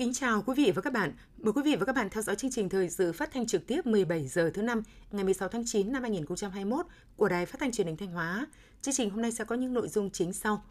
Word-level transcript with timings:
Kính 0.00 0.12
chào 0.12 0.42
quý 0.46 0.54
vị 0.56 0.72
và 0.74 0.82
các 0.82 0.92
bạn. 0.92 1.12
Mời 1.38 1.52
quý 1.52 1.62
vị 1.64 1.76
và 1.76 1.84
các 1.84 1.94
bạn 1.94 2.08
theo 2.10 2.22
dõi 2.22 2.36
chương 2.36 2.50
trình 2.50 2.68
thời 2.68 2.90
sự 2.90 3.12
phát 3.12 3.30
thanh 3.32 3.46
trực 3.46 3.66
tiếp 3.66 3.86
17 3.86 4.28
giờ 4.28 4.50
thứ 4.54 4.62
năm 4.62 4.82
ngày 5.10 5.24
16 5.24 5.48
tháng 5.48 5.62
9 5.66 5.92
năm 5.92 6.02
2021 6.02 6.86
của 7.16 7.28
Đài 7.28 7.46
Phát 7.46 7.60
thanh 7.60 7.72
Truyền 7.72 7.86
hình 7.86 7.96
Thanh 7.96 8.12
Hóa. 8.12 8.46
Chương 8.82 8.94
trình 8.94 9.10
hôm 9.10 9.22
nay 9.22 9.32
sẽ 9.32 9.44
có 9.44 9.56
những 9.56 9.74
nội 9.74 9.88
dung 9.88 10.10
chính 10.10 10.32
sau. 10.32 10.62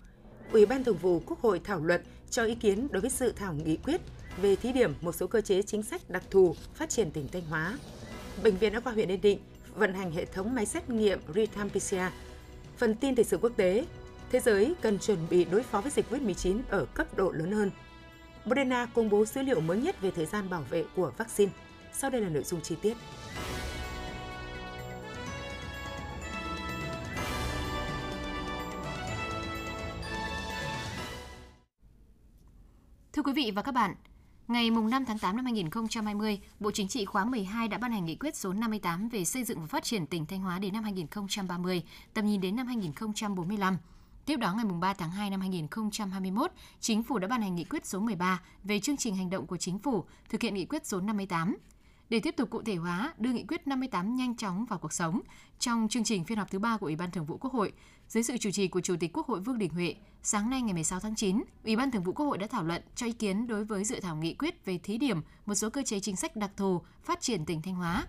Ủy 0.52 0.66
ban 0.66 0.84
Thường 0.84 0.98
vụ 0.98 1.22
Quốc 1.26 1.42
hội 1.42 1.62
thảo 1.64 1.80
luận 1.80 2.02
cho 2.30 2.44
ý 2.44 2.56
kiến 2.56 2.88
đối 2.92 3.02
với 3.02 3.10
sự 3.10 3.32
thảo 3.32 3.54
nghị 3.54 3.78
quyết 3.78 4.02
về 4.42 4.56
thí 4.56 4.72
điểm 4.72 4.94
một 5.02 5.16
số 5.16 5.28
cơ 5.28 5.42
chế 5.42 5.62
chính 5.62 5.84
sách 5.84 6.10
đặc 6.10 6.24
thù 6.32 6.56
phát 6.76 6.90
triển 6.90 7.12
tỉnh 7.12 7.28
Thanh 7.32 7.46
Hóa. 7.46 7.78
Bệnh 8.44 8.58
viện 8.58 8.74
Đa 8.74 8.80
khoa 8.80 8.94
huyện 8.94 9.12
Yên 9.12 9.22
Định 9.22 9.40
vận 9.76 9.94
hành 9.94 10.12
hệ 10.12 10.26
thống 10.26 10.56
máy 10.56 10.66
xét 10.66 10.90
nghiệm 10.90 11.20
real-time 11.34 11.70
PCR. 11.70 12.14
Phần 12.78 12.96
tin 12.96 13.16
thời 13.16 13.26
sự 13.26 13.38
quốc 13.38 13.52
tế, 13.56 13.86
thế 14.32 14.40
giới 14.40 14.74
cần 14.82 15.00
chuẩn 15.00 15.18
bị 15.30 15.46
đối 15.46 15.64
phó 15.64 15.82
với 15.82 15.92
dịch 15.92 16.06
COVID-19 16.12 16.60
ở 16.70 16.86
cấp 16.86 17.18
độ 17.18 17.32
lớn 17.32 17.52
hơn. 17.52 17.72
Moderna 18.46 18.86
công 18.86 19.10
bố 19.10 19.26
dữ 19.26 19.42
liệu 19.42 19.62
mới 19.62 19.78
nhất 19.78 20.02
về 20.02 20.12
thời 20.12 20.26
gian 20.26 20.50
bảo 20.50 20.64
vệ 20.70 20.86
của 20.96 21.12
vaccine. 21.18 21.52
Sau 21.94 22.10
đây 22.10 22.22
là 22.22 22.30
nội 22.30 22.44
dung 22.44 22.62
chi 22.62 22.76
tiết. 22.82 22.98
Thưa 33.14 33.24
quý 33.24 33.34
vị 33.34 33.52
và 33.56 33.62
các 33.62 33.72
bạn, 33.72 33.96
ngày 34.48 34.70
5 34.70 35.06
tháng 35.06 35.20
8 35.20 35.36
năm 35.36 35.46
2020, 35.46 36.40
Bộ 36.60 36.72
Chính 36.72 36.88
trị 36.88 37.06
khóa 37.06 37.26
12 37.26 37.68
đã 37.68 37.78
ban 37.78 37.92
hành 37.92 38.06
nghị 38.06 38.16
quyết 38.16 38.36
số 38.36 38.54
58 38.54 39.10
về 39.10 39.26
xây 39.26 39.44
dựng 39.44 39.60
và 39.60 39.68
phát 39.68 39.84
triển 39.84 40.08
tỉnh 40.08 40.26
Thanh 40.26 40.40
Hóa 40.40 40.60
đến 40.60 40.74
năm 40.74 40.84
2030, 40.84 41.84
tầm 42.14 42.26
nhìn 42.26 42.42
đến 42.42 42.56
năm 42.56 42.68
2045. 42.68 43.78
Tiếp 44.30 44.38
đó 44.38 44.54
ngày 44.54 44.66
3 44.80 44.94
tháng 44.94 45.12
2 45.12 45.30
năm 45.30 45.40
2021, 45.42 46.52
Chính 46.80 47.04
phủ 47.04 47.20
đã 47.20 47.28
ban 47.28 47.42
hành 47.42 47.56
nghị 47.56 47.64
quyết 47.64 47.86
số 47.86 48.00
13 48.00 48.42
về 48.64 48.80
chương 48.80 48.98
trình 48.98 49.16
hành 49.16 49.30
động 49.30 49.48
của 49.48 49.58
Chính 49.58 49.80
phủ 49.80 50.04
thực 50.30 50.42
hiện 50.42 50.54
nghị 50.54 50.66
quyết 50.66 50.86
số 50.86 51.02
58. 51.02 51.58
Để 52.10 52.20
tiếp 52.20 52.36
tục 52.38 52.50
cụ 52.50 52.62
thể 52.62 52.76
hóa, 52.76 53.14
đưa 53.18 53.32
nghị 53.32 53.44
quyết 53.44 53.68
58 53.68 54.16
nhanh 54.16 54.36
chóng 54.36 54.66
vào 54.66 54.80
cuộc 54.80 54.94
sống, 54.94 55.22
trong 55.60 55.88
chương 55.90 56.04
trình 56.04 56.26
phiên 56.26 56.38
họp 56.38 56.52
thứ 56.52 56.60
ba 56.60 56.78
của 56.78 56.86
Ủy 56.86 56.96
ban 56.96 57.12
Thường 57.12 57.26
vụ 57.26 57.38
Quốc 57.38 57.54
hội, 57.54 57.74
dưới 58.08 58.24
sự 58.24 58.38
chủ 58.38 58.52
trì 58.52 58.68
của 58.68 58.82
Chủ 58.82 58.96
tịch 59.00 59.14
Quốc 59.14 59.28
hội 59.28 59.40
Vương 59.40 59.58
Đình 59.58 59.74
Huệ, 59.74 59.96
sáng 60.24 60.50
nay 60.50 60.62
ngày 60.62 60.74
16 60.74 61.00
tháng 61.00 61.16
9, 61.16 61.44
Ủy 61.64 61.76
ban 61.76 61.92
Thường 61.92 62.04
vụ 62.04 62.14
Quốc 62.14 62.26
hội 62.26 62.38
đã 62.38 62.48
thảo 62.48 62.64
luận 62.64 62.82
cho 62.96 63.06
ý 63.06 63.12
kiến 63.12 63.48
đối 63.48 63.66
với 63.66 63.84
dự 63.84 64.00
thảo 64.00 64.16
nghị 64.16 64.34
quyết 64.34 64.66
về 64.66 64.78
thí 64.78 64.98
điểm 64.98 65.22
một 65.46 65.56
số 65.56 65.70
cơ 65.70 65.84
chế 65.84 66.00
chính 66.00 66.16
sách 66.16 66.36
đặc 66.36 66.52
thù 66.58 66.82
phát 67.04 67.22
triển 67.22 67.46
tỉnh 67.46 67.62
Thanh 67.62 67.76
Hóa 67.76 68.06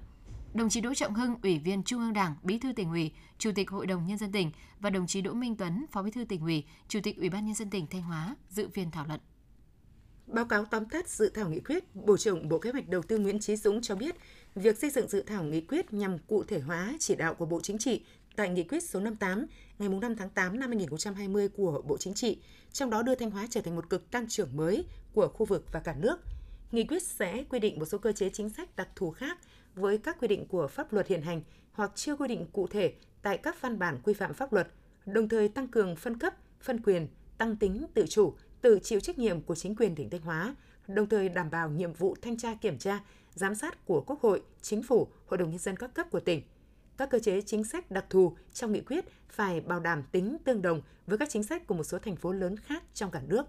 đồng 0.54 0.68
chí 0.68 0.80
Đỗ 0.80 0.94
Trọng 0.94 1.14
Hưng, 1.14 1.34
Ủy 1.42 1.58
viên 1.58 1.82
Trung 1.82 2.00
ương 2.00 2.12
Đảng, 2.12 2.34
Bí 2.42 2.58
thư 2.58 2.72
tỉnh 2.72 2.90
ủy, 2.90 3.12
Chủ 3.38 3.50
tịch 3.54 3.70
Hội 3.70 3.86
đồng 3.86 4.06
nhân 4.06 4.18
dân 4.18 4.32
tỉnh 4.32 4.50
và 4.80 4.90
đồng 4.90 5.06
chí 5.06 5.20
Đỗ 5.20 5.32
Minh 5.32 5.56
Tuấn, 5.56 5.86
Phó 5.92 6.02
Bí 6.02 6.10
thư 6.10 6.24
tỉnh 6.24 6.40
ủy, 6.40 6.64
Chủ 6.88 7.00
tịch 7.02 7.16
Ủy 7.16 7.28
ban 7.28 7.46
nhân 7.46 7.54
dân 7.54 7.70
tỉnh 7.70 7.86
Thanh 7.86 8.02
Hóa 8.02 8.36
dự 8.50 8.68
phiên 8.68 8.90
thảo 8.90 9.06
luận. 9.06 9.20
Báo 10.26 10.44
cáo 10.44 10.64
tóm 10.64 10.84
tắt 10.84 11.08
dự 11.08 11.28
thảo 11.28 11.48
nghị 11.48 11.60
quyết, 11.60 11.96
Bộ 11.96 12.16
trưởng 12.16 12.48
Bộ 12.48 12.58
Kế 12.58 12.70
hoạch 12.70 12.88
Đầu 12.88 13.02
tư 13.02 13.18
Nguyễn 13.18 13.40
Chí 13.40 13.56
Dũng 13.56 13.82
cho 13.82 13.94
biết, 13.94 14.16
việc 14.54 14.78
xây 14.78 14.90
dựng 14.90 15.08
dự 15.08 15.22
thảo 15.22 15.44
nghị 15.44 15.60
quyết 15.60 15.92
nhằm 15.92 16.18
cụ 16.18 16.44
thể 16.44 16.60
hóa 16.60 16.94
chỉ 16.98 17.14
đạo 17.16 17.34
của 17.34 17.46
Bộ 17.46 17.60
Chính 17.60 17.78
trị 17.78 18.04
tại 18.36 18.48
nghị 18.48 18.62
quyết 18.62 18.82
số 18.82 19.00
58 19.00 19.46
ngày 19.78 19.88
5 19.88 20.16
tháng 20.16 20.30
8 20.30 20.58
năm 20.58 20.70
2020 20.70 21.48
của 21.48 21.82
Bộ 21.86 21.96
Chính 21.98 22.14
trị, 22.14 22.38
trong 22.72 22.90
đó 22.90 23.02
đưa 23.02 23.14
Thanh 23.14 23.30
Hóa 23.30 23.46
trở 23.50 23.60
thành 23.60 23.76
một 23.76 23.90
cực 23.90 24.10
tăng 24.10 24.28
trưởng 24.28 24.56
mới 24.56 24.84
của 25.12 25.28
khu 25.28 25.46
vực 25.46 25.66
và 25.72 25.80
cả 25.80 25.94
nước. 25.98 26.20
Nghị 26.72 26.84
quyết 26.84 27.02
sẽ 27.02 27.44
quy 27.48 27.58
định 27.58 27.78
một 27.78 27.86
số 27.86 27.98
cơ 27.98 28.12
chế 28.12 28.30
chính 28.32 28.48
sách 28.48 28.76
đặc 28.76 28.88
thù 28.96 29.10
khác 29.10 29.38
với 29.74 29.98
các 29.98 30.16
quy 30.20 30.28
định 30.28 30.46
của 30.46 30.68
pháp 30.68 30.92
luật 30.92 31.06
hiện 31.06 31.22
hành 31.22 31.42
hoặc 31.72 31.92
chưa 31.94 32.16
quy 32.16 32.28
định 32.28 32.46
cụ 32.52 32.66
thể 32.66 32.94
tại 33.22 33.38
các 33.38 33.60
văn 33.60 33.78
bản 33.78 33.98
quy 34.04 34.14
phạm 34.14 34.34
pháp 34.34 34.52
luật, 34.52 34.68
đồng 35.06 35.28
thời 35.28 35.48
tăng 35.48 35.68
cường 35.68 35.96
phân 35.96 36.18
cấp, 36.18 36.34
phân 36.60 36.80
quyền, 36.82 37.08
tăng 37.38 37.56
tính 37.56 37.86
tự 37.94 38.06
chủ, 38.08 38.34
tự 38.60 38.78
chịu 38.82 39.00
trách 39.00 39.18
nhiệm 39.18 39.40
của 39.42 39.54
chính 39.54 39.76
quyền 39.76 39.94
tỉnh 39.94 40.10
Thanh 40.10 40.20
Hóa, 40.20 40.54
đồng 40.86 41.08
thời 41.08 41.28
đảm 41.28 41.50
bảo 41.50 41.70
nhiệm 41.70 41.92
vụ 41.92 42.16
thanh 42.22 42.36
tra 42.36 42.54
kiểm 42.54 42.78
tra, 42.78 43.00
giám 43.34 43.54
sát 43.54 43.86
của 43.86 44.00
Quốc 44.00 44.20
hội, 44.20 44.42
Chính 44.62 44.82
phủ, 44.82 45.08
Hội 45.26 45.38
đồng 45.38 45.50
nhân 45.50 45.58
dân 45.58 45.76
các 45.76 45.94
cấp 45.94 46.06
của 46.10 46.20
tỉnh. 46.20 46.42
Các 46.96 47.10
cơ 47.10 47.18
chế 47.18 47.40
chính 47.40 47.64
sách 47.64 47.90
đặc 47.90 48.04
thù 48.10 48.36
trong 48.52 48.72
nghị 48.72 48.80
quyết 48.80 49.04
phải 49.28 49.60
bảo 49.60 49.80
đảm 49.80 50.02
tính 50.12 50.36
tương 50.44 50.62
đồng 50.62 50.82
với 51.06 51.18
các 51.18 51.28
chính 51.28 51.42
sách 51.42 51.66
của 51.66 51.74
một 51.74 51.84
số 51.84 51.98
thành 51.98 52.16
phố 52.16 52.32
lớn 52.32 52.56
khác 52.56 52.82
trong 52.94 53.10
cả 53.10 53.22
nước. 53.26 53.42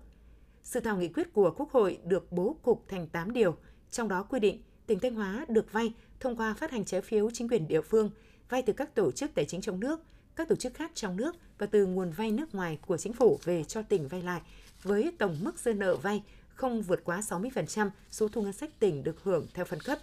Sự 0.64 0.80
thảo 0.80 0.98
nghị 0.98 1.08
quyết 1.08 1.34
của 1.34 1.54
Quốc 1.58 1.72
hội 1.72 2.00
được 2.06 2.32
bố 2.32 2.58
cục 2.62 2.86
thành 2.88 3.08
8 3.08 3.34
điều, 3.34 3.56
trong 3.92 4.08
đó 4.08 4.24
quy 4.24 4.40
định 4.40 4.62
tỉnh 4.88 5.00
Thanh 5.00 5.16
Hóa 5.16 5.46
được 5.50 5.72
vay 5.72 5.94
thông 6.20 6.36
qua 6.36 6.54
phát 6.54 6.72
hành 6.72 6.86
trái 6.86 7.02
phiếu 7.02 7.30
chính 7.32 7.48
quyền 7.48 7.68
địa 7.68 7.82
phương, 7.82 8.10
vay 8.50 8.62
từ 8.62 8.74
các 8.74 8.96
tổ 8.96 9.12
chức 9.12 9.32
tài 9.36 9.46
chính 9.46 9.62
trong 9.62 9.80
nước, 9.80 10.00
các 10.36 10.48
tổ 10.48 10.56
chức 10.56 10.74
khác 10.74 10.92
trong 10.94 11.18
nước 11.18 11.36
và 11.58 11.66
từ 11.66 11.86
nguồn 11.86 12.12
vay 12.12 12.32
nước 12.32 12.56
ngoài 12.56 12.80
của 12.88 12.98
chính 12.98 13.14
phủ 13.14 13.40
về 13.44 13.64
cho 13.64 13.82
tỉnh 13.82 14.08
vay 14.08 14.22
lại 14.22 14.42
với 14.84 15.12
tổng 15.18 15.38
mức 15.42 15.60
dư 15.60 15.74
nợ 15.74 15.96
vay 15.96 16.24
không 16.56 16.82
vượt 16.82 17.02
quá 17.04 17.22
60% 17.30 17.90
số 18.12 18.28
thu 18.28 18.42
ngân 18.42 18.54
sách 18.54 18.80
tỉnh 18.80 19.04
được 19.04 19.24
hưởng 19.24 19.48
theo 19.54 19.66
phân 19.66 19.80
cấp. 19.80 20.00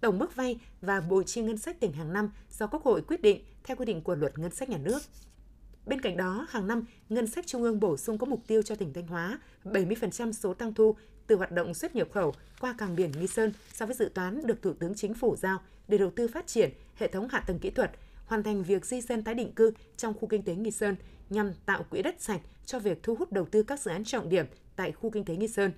Tổng 0.00 0.18
mức 0.18 0.36
vay 0.36 0.60
và 0.80 1.00
bồi 1.00 1.24
chi 1.24 1.42
ngân 1.42 1.58
sách 1.58 1.80
tỉnh 1.80 1.92
hàng 1.92 2.12
năm 2.12 2.30
do 2.58 2.66
Quốc 2.66 2.82
hội 2.82 3.02
quyết 3.02 3.22
định 3.22 3.44
theo 3.64 3.76
quy 3.76 3.84
định 3.84 4.02
của 4.02 4.14
Luật 4.14 4.38
Ngân 4.38 4.50
sách 4.50 4.68
Nhà 4.68 4.78
nước. 4.78 4.98
Bên 5.86 6.00
cạnh 6.00 6.16
đó, 6.16 6.46
hàng 6.50 6.66
năm, 6.66 6.84
ngân 7.08 7.26
sách 7.26 7.46
trung 7.46 7.62
ương 7.62 7.80
bổ 7.80 7.96
sung 7.96 8.18
có 8.18 8.26
mục 8.26 8.40
tiêu 8.46 8.62
cho 8.62 8.74
tỉnh 8.74 8.92
Thanh 8.92 9.06
Hóa 9.06 9.40
70% 9.64 10.32
số 10.32 10.54
tăng 10.54 10.74
thu 10.74 10.96
từ 11.30 11.36
hoạt 11.36 11.52
động 11.52 11.74
xuất 11.74 11.96
nhập 11.96 12.08
khẩu 12.12 12.34
qua 12.60 12.74
cảng 12.78 12.96
biển 12.96 13.12
Nghi 13.20 13.26
Sơn 13.26 13.52
so 13.72 13.86
với 13.86 13.94
dự 13.94 14.10
toán 14.14 14.46
được 14.46 14.62
Thủ 14.62 14.72
tướng 14.72 14.94
Chính 14.94 15.14
phủ 15.14 15.36
giao 15.36 15.58
để 15.88 15.98
đầu 15.98 16.10
tư 16.16 16.28
phát 16.28 16.46
triển 16.46 16.70
hệ 16.96 17.08
thống 17.08 17.28
hạ 17.28 17.40
tầng 17.46 17.58
kỹ 17.58 17.70
thuật, 17.70 17.90
hoàn 18.26 18.42
thành 18.42 18.62
việc 18.62 18.86
di 18.86 19.00
dân 19.00 19.24
tái 19.24 19.34
định 19.34 19.52
cư 19.52 19.72
trong 19.96 20.14
khu 20.14 20.28
kinh 20.28 20.42
tế 20.42 20.54
Nghi 20.54 20.70
Sơn 20.70 20.96
nhằm 21.28 21.52
tạo 21.66 21.82
quỹ 21.90 22.02
đất 22.02 22.14
sạch 22.18 22.40
cho 22.66 22.78
việc 22.78 23.02
thu 23.02 23.14
hút 23.14 23.32
đầu 23.32 23.44
tư 23.44 23.62
các 23.62 23.80
dự 23.80 23.90
án 23.90 24.04
trọng 24.04 24.28
điểm 24.28 24.46
tại 24.76 24.92
khu 24.92 25.10
kinh 25.10 25.24
tế 25.24 25.36
Nghi 25.36 25.48
Sơn. 25.48 25.72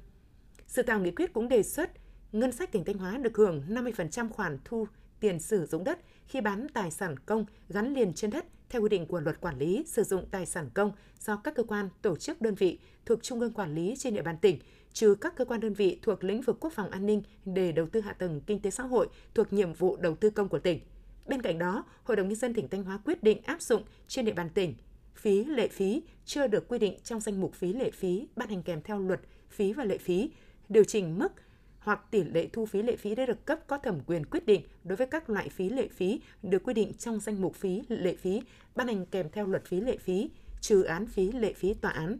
Sự 0.67 0.83
thảo 0.83 1.01
nghị 1.01 1.11
quyết 1.11 1.33
cũng 1.33 1.49
đề 1.49 1.62
xuất 1.62 1.91
ngân 2.33 2.53
sách 2.53 2.73
tỉnh 2.73 2.85
Thanh 2.85 2.99
Hóa 2.99 3.19
được 3.19 3.37
hưởng 3.37 3.62
50% 3.69 4.29
khoản 4.29 4.59
thu 4.65 4.87
tiền 5.21 5.41
sử 5.41 5.67
dụng 5.67 5.85
đất 5.85 5.99
khi 6.27 6.41
bán 6.41 6.67
tài 6.75 6.91
sản 6.91 7.19
công 7.19 7.45
gắn 7.69 7.95
liền 7.95 8.12
trên 8.15 8.31
đất 8.31 8.45
theo 8.71 8.83
quy 8.83 8.89
định 8.89 9.07
của 9.07 9.21
Luật 9.21 9.41
Quản 9.41 9.59
lý 9.59 9.85
sử 9.87 10.05
dụng 10.05 10.27
tài 10.31 10.47
sản 10.47 10.71
công 10.75 10.93
do 11.21 11.37
các 11.37 11.55
cơ 11.55 11.62
quan, 11.62 11.89
tổ 12.03 12.17
chức, 12.17 12.41
đơn 12.43 12.55
vị 12.55 12.79
thuộc 13.07 13.23
Trung 13.23 13.41
ương 13.41 13.53
quản 13.53 13.75
lý 13.75 13.95
trên 13.99 14.15
địa 14.15 14.23
bàn 14.23 14.37
tỉnh, 14.39 14.59
trừ 14.93 15.15
các 15.15 15.37
cơ 15.37 15.45
quan 15.45 15.61
đơn 15.61 15.75
vị 15.75 15.99
thuộc 16.03 16.25
lĩnh 16.25 16.41
vực 16.41 16.57
quốc 16.61 16.73
phòng 16.73 16.91
an 16.91 17.07
ninh 17.07 17.23
để 17.45 17.73
đầu 17.73 17.87
tư 17.87 18.01
hạ 18.01 18.13
tầng 18.13 18.41
kinh 18.47 18.61
tế 18.61 18.71
xã 18.71 18.83
hội 18.83 19.09
thuộc 19.35 19.53
nhiệm 19.53 19.73
vụ 19.73 19.97
đầu 19.97 20.15
tư 20.15 20.31
công 20.31 20.49
của 20.49 20.59
tỉnh. 20.59 20.81
Bên 21.27 21.43
cạnh 21.43 21.59
đó, 21.59 21.85
Hội 22.05 22.17
đồng 22.17 22.29
nhân 22.29 22.37
dân 22.37 22.55
tỉnh 22.55 22.69
Thanh 22.69 22.85
Hóa 22.85 22.99
quyết 23.05 23.23
định 23.23 23.43
áp 23.43 23.63
dụng 23.63 23.83
trên 24.09 24.25
địa 24.25 24.33
bàn 24.33 24.49
tỉnh 24.55 24.75
phí 25.15 25.45
lệ 25.45 25.69
phí 25.69 26.03
chưa 26.25 26.47
được 26.47 26.69
quy 26.69 26.79
định 26.79 26.99
trong 27.05 27.21
danh 27.21 27.41
mục 27.41 27.55
phí 27.55 27.73
lệ 27.73 27.91
phí 27.91 28.27
ban 28.37 28.49
hành 28.49 28.63
kèm 28.63 28.83
theo 28.83 28.99
luật 28.99 29.21
phí 29.51 29.73
và 29.73 29.85
lệ 29.85 29.99
phí, 29.99 30.31
điều 30.69 30.85
chỉnh 30.85 31.19
mức 31.19 31.33
hoặc 31.79 32.11
tỷ 32.11 32.25
lệ 32.25 32.49
thu 32.53 32.67
phí 32.67 32.83
lệ 32.83 32.97
phí 32.97 33.15
đã 33.15 33.27
được 33.27 33.47
cấp 33.47 33.59
có 33.67 33.79
thẩm 33.79 34.01
quyền 34.07 34.27
quyết 34.27 34.47
định 34.47 34.63
đối 34.85 34.97
với 34.97 35.07
các 35.07 35.31
loại 35.31 35.49
phí 35.49 35.69
lệ 35.69 35.89
phí 35.89 36.21
được 36.43 36.63
quy 36.65 36.75
định 36.75 36.93
trong 36.95 37.21
danh 37.21 37.41
mục 37.41 37.55
phí 37.55 37.83
lệ 37.89 38.15
phí 38.15 38.43
ban 38.77 38.87
hành 38.87 39.07
kèm 39.07 39.31
theo 39.33 39.47
luật 39.47 39.65
phí 39.65 39.81
lệ 39.81 39.97
phí, 39.97 40.31
trừ 40.61 40.83
án 40.83 41.07
phí 41.07 41.33
lệ 41.33 41.53
phí 41.53 41.75
tòa 41.75 41.91
án. 41.91 42.19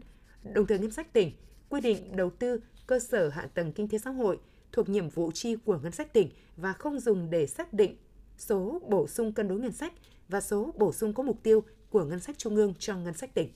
Đồng 0.53 0.65
thời 0.65 0.79
ngân 0.79 0.91
sách 0.91 1.13
tỉnh 1.13 1.31
quy 1.73 1.81
định 1.81 2.15
đầu 2.15 2.29
tư 2.29 2.59
cơ 2.87 2.99
sở 2.99 3.29
hạ 3.29 3.47
tầng 3.53 3.71
kinh 3.71 3.87
tế 3.87 3.97
xã 3.97 4.11
hội 4.11 4.39
thuộc 4.71 4.89
nhiệm 4.89 5.09
vụ 5.09 5.31
chi 5.31 5.55
của 5.65 5.77
ngân 5.77 5.91
sách 5.91 6.13
tỉnh 6.13 6.29
và 6.57 6.73
không 6.73 6.99
dùng 6.99 7.29
để 7.29 7.47
xác 7.47 7.73
định 7.73 7.95
số 8.37 8.81
bổ 8.89 9.07
sung 9.07 9.33
cân 9.33 9.47
đối 9.47 9.59
ngân 9.59 9.71
sách 9.71 9.93
và 10.29 10.41
số 10.41 10.73
bổ 10.77 10.93
sung 10.93 11.13
có 11.13 11.23
mục 11.23 11.43
tiêu 11.43 11.63
của 11.89 12.03
ngân 12.03 12.19
sách 12.19 12.37
trung 12.37 12.55
ương 12.55 12.73
cho 12.79 12.95
ngân 12.95 13.13
sách 13.13 13.33
tỉnh. 13.33 13.49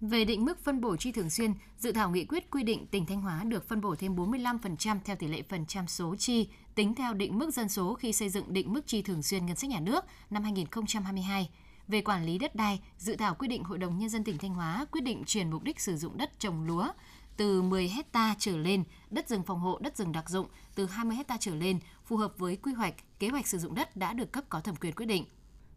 Về 0.00 0.24
định 0.24 0.44
mức 0.44 0.58
phân 0.58 0.80
bổ 0.80 0.96
chi 0.96 1.12
thường 1.12 1.30
xuyên, 1.30 1.54
dự 1.78 1.92
thảo 1.92 2.10
nghị 2.10 2.24
quyết 2.24 2.50
quy 2.50 2.62
định 2.62 2.86
tỉnh 2.86 3.06
Thanh 3.06 3.20
Hóa 3.20 3.44
được 3.44 3.68
phân 3.68 3.80
bổ 3.80 3.94
thêm 3.94 4.16
45% 4.16 4.98
theo 5.04 5.16
tỷ 5.16 5.26
lệ 5.26 5.42
phần 5.48 5.66
trăm 5.66 5.86
số 5.86 6.16
chi 6.18 6.48
tính 6.74 6.94
theo 6.94 7.14
định 7.14 7.38
mức 7.38 7.54
dân 7.54 7.68
số 7.68 7.94
khi 7.94 8.12
xây 8.12 8.28
dựng 8.28 8.52
định 8.52 8.72
mức 8.72 8.86
chi 8.86 9.02
thường 9.02 9.22
xuyên 9.22 9.46
ngân 9.46 9.56
sách 9.56 9.70
nhà 9.70 9.80
nước 9.80 10.04
năm 10.30 10.42
2022. 10.42 11.50
Về 11.90 12.00
quản 12.00 12.24
lý 12.24 12.38
đất 12.38 12.54
đai, 12.54 12.80
dự 12.98 13.16
thảo 13.16 13.34
quyết 13.34 13.48
định 13.48 13.64
Hội 13.64 13.78
đồng 13.78 13.98
Nhân 13.98 14.08
dân 14.08 14.24
tỉnh 14.24 14.38
Thanh 14.38 14.54
Hóa 14.54 14.86
quyết 14.90 15.00
định 15.00 15.22
chuyển 15.26 15.50
mục 15.50 15.62
đích 15.62 15.80
sử 15.80 15.96
dụng 15.96 16.16
đất 16.16 16.38
trồng 16.38 16.66
lúa 16.66 16.88
từ 17.36 17.62
10 17.62 17.88
hecta 17.88 18.34
trở 18.38 18.56
lên, 18.56 18.84
đất 19.10 19.28
rừng 19.28 19.42
phòng 19.42 19.60
hộ, 19.60 19.78
đất 19.80 19.96
rừng 19.96 20.12
đặc 20.12 20.30
dụng 20.30 20.46
từ 20.74 20.86
20 20.86 21.16
hecta 21.16 21.36
trở 21.40 21.54
lên, 21.54 21.78
phù 22.04 22.16
hợp 22.16 22.32
với 22.38 22.56
quy 22.56 22.72
hoạch, 22.72 22.94
kế 23.18 23.28
hoạch 23.28 23.46
sử 23.46 23.58
dụng 23.58 23.74
đất 23.74 23.96
đã 23.96 24.12
được 24.12 24.32
cấp 24.32 24.44
có 24.48 24.60
thẩm 24.60 24.76
quyền 24.76 24.92
quyết 24.94 25.06
định. 25.06 25.24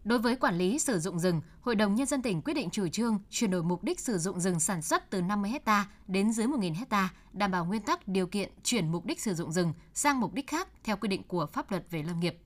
Đối 0.03 0.19
với 0.19 0.35
quản 0.35 0.57
lý 0.57 0.79
sử 0.79 0.99
dụng 0.99 1.19
rừng, 1.19 1.41
Hội 1.61 1.75
đồng 1.75 1.95
Nhân 1.95 2.07
dân 2.07 2.21
tỉnh 2.21 2.41
quyết 2.41 2.53
định 2.53 2.69
chủ 2.69 2.87
trương 2.87 3.19
chuyển 3.29 3.51
đổi 3.51 3.63
mục 3.63 3.83
đích 3.83 3.99
sử 3.99 4.17
dụng 4.17 4.39
rừng 4.39 4.59
sản 4.59 4.81
xuất 4.81 5.09
từ 5.09 5.21
50 5.21 5.51
hecta 5.51 5.87
đến 6.07 6.31
dưới 6.31 6.47
1.000 6.47 6.73
hecta, 6.75 7.09
đảm 7.33 7.51
bảo 7.51 7.65
nguyên 7.65 7.81
tắc 7.81 8.07
điều 8.07 8.27
kiện 8.27 8.51
chuyển 8.63 8.91
mục 8.91 9.05
đích 9.05 9.21
sử 9.21 9.33
dụng 9.33 9.51
rừng 9.51 9.73
sang 9.93 10.19
mục 10.19 10.33
đích 10.33 10.47
khác 10.47 10.67
theo 10.83 10.97
quy 10.97 11.07
định 11.07 11.23
của 11.23 11.45
pháp 11.45 11.71
luật 11.71 11.85
về 11.89 12.03
lâm 12.03 12.19
nghiệp. 12.19 12.37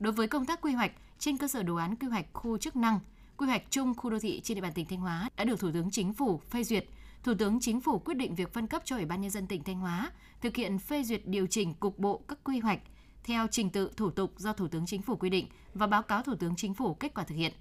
Đối 0.00 0.12
với 0.12 0.28
công 0.28 0.46
tác 0.46 0.60
quy 0.60 0.72
hoạch, 0.72 0.92
trên 1.18 1.36
cơ 1.36 1.48
sở 1.48 1.62
đồ 1.62 1.76
án 1.76 1.96
quy 1.96 2.08
hoạch 2.08 2.26
khu 2.32 2.58
chức 2.58 2.76
năng, 2.76 3.00
quy 3.36 3.46
hoạch 3.46 3.62
chung 3.70 3.94
khu 3.94 4.10
đô 4.10 4.18
thị 4.18 4.40
trên 4.44 4.54
địa 4.54 4.60
bàn 4.60 4.72
tỉnh 4.72 4.86
Thanh 4.86 5.00
Hóa 5.00 5.30
đã 5.36 5.44
được 5.44 5.60
Thủ 5.60 5.70
tướng 5.72 5.90
Chính 5.90 6.12
phủ 6.12 6.40
phê 6.50 6.64
duyệt. 6.64 6.84
Thủ 7.22 7.34
tướng 7.38 7.60
Chính 7.60 7.80
phủ 7.80 7.98
quyết 7.98 8.14
định 8.14 8.34
việc 8.34 8.52
phân 8.52 8.66
cấp 8.66 8.82
cho 8.84 8.96
Ủy 8.96 9.04
ban 9.04 9.20
nhân 9.20 9.30
dân 9.30 9.46
tỉnh 9.46 9.62
Thanh 9.62 9.78
Hóa 9.78 10.12
thực 10.40 10.56
hiện 10.56 10.78
phê 10.78 11.02
duyệt 11.02 11.26
điều 11.26 11.46
chỉnh 11.46 11.74
cục 11.74 11.98
bộ 11.98 12.20
các 12.28 12.38
quy 12.44 12.58
hoạch 12.58 12.80
theo 13.24 13.46
trình 13.50 13.70
tự 13.70 13.90
thủ 13.96 14.10
tục 14.10 14.32
do 14.36 14.52
Thủ 14.52 14.68
tướng 14.68 14.86
Chính 14.86 15.02
phủ 15.02 15.16
quy 15.16 15.30
định 15.30 15.46
và 15.74 15.86
báo 15.86 16.02
cáo 16.02 16.22
Thủ 16.22 16.34
tướng 16.34 16.56
Chính 16.56 16.74
phủ 16.74 16.94
kết 16.94 17.14
quả 17.14 17.24
thực 17.24 17.34
hiện. 17.34 17.52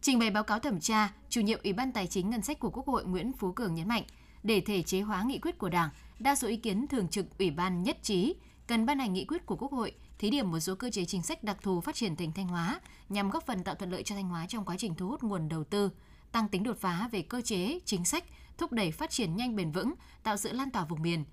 Trình 0.00 0.18
bày 0.18 0.30
báo 0.30 0.44
cáo 0.44 0.58
thẩm 0.58 0.80
tra, 0.80 1.12
chủ 1.28 1.40
nhiệm 1.40 1.60
Ủy 1.64 1.72
ban 1.72 1.92
Tài 1.92 2.06
chính 2.06 2.30
Ngân 2.30 2.42
sách 2.42 2.58
của 2.58 2.70
Quốc 2.70 2.86
hội 2.86 3.04
Nguyễn 3.04 3.32
Phú 3.32 3.52
Cường 3.52 3.74
nhấn 3.74 3.88
mạnh, 3.88 4.02
để 4.42 4.60
thể 4.60 4.82
chế 4.82 5.00
hóa 5.00 5.22
nghị 5.22 5.38
quyết 5.38 5.58
của 5.58 5.68
Đảng, 5.68 5.90
đa 6.18 6.34
số 6.34 6.48
ý 6.48 6.56
kiến 6.56 6.86
thường 6.86 7.08
trực 7.08 7.38
Ủy 7.38 7.50
ban 7.50 7.82
nhất 7.82 7.98
trí 8.02 8.34
cần 8.66 8.86
ban 8.86 8.98
hành 8.98 9.12
nghị 9.12 9.24
quyết 9.24 9.46
của 9.46 9.56
Quốc 9.56 9.72
hội 9.72 9.92
thí 10.18 10.30
điểm 10.30 10.50
một 10.50 10.60
số 10.60 10.74
cơ 10.74 10.90
chế 10.90 11.04
chính 11.04 11.22
sách 11.22 11.44
đặc 11.44 11.56
thù 11.62 11.80
phát 11.80 11.94
triển 11.94 12.16
tỉnh 12.16 12.32
Thanh 12.32 12.48
Hóa 12.48 12.80
nhằm 13.08 13.30
góp 13.30 13.46
phần 13.46 13.64
tạo 13.64 13.74
thuận 13.74 13.90
lợi 13.90 14.02
cho 14.02 14.14
Thanh 14.14 14.28
Hóa 14.28 14.46
trong 14.46 14.64
quá 14.64 14.76
trình 14.78 14.94
thu 14.94 15.08
hút 15.08 15.22
nguồn 15.22 15.48
đầu 15.48 15.64
tư, 15.64 15.90
tăng 16.32 16.48
tính 16.48 16.62
đột 16.62 16.76
phá 16.80 17.08
về 17.12 17.22
cơ 17.22 17.40
chế, 17.40 17.78
chính 17.84 18.04
sách, 18.04 18.24
thúc 18.58 18.72
đẩy 18.72 18.92
phát 18.92 19.10
triển 19.10 19.36
nhanh 19.36 19.56
bền 19.56 19.70
vững, 19.70 19.94
tạo 20.22 20.36
sự 20.36 20.52
lan 20.52 20.70
tỏa 20.70 20.84
vùng 20.84 21.02
miền. 21.02 21.24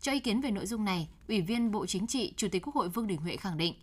Cho 0.00 0.12
ý 0.12 0.20
kiến 0.20 0.40
về 0.40 0.50
nội 0.50 0.66
dung 0.66 0.84
này, 0.84 1.08
Ủy 1.28 1.40
viên 1.40 1.70
Bộ 1.70 1.86
Chính 1.86 2.06
trị, 2.06 2.34
Chủ 2.36 2.48
tịch 2.52 2.62
Quốc 2.66 2.74
hội 2.74 2.88
Vương 2.88 3.06
Đình 3.06 3.20
Huệ 3.20 3.36
khẳng 3.36 3.56
định, 3.56 3.74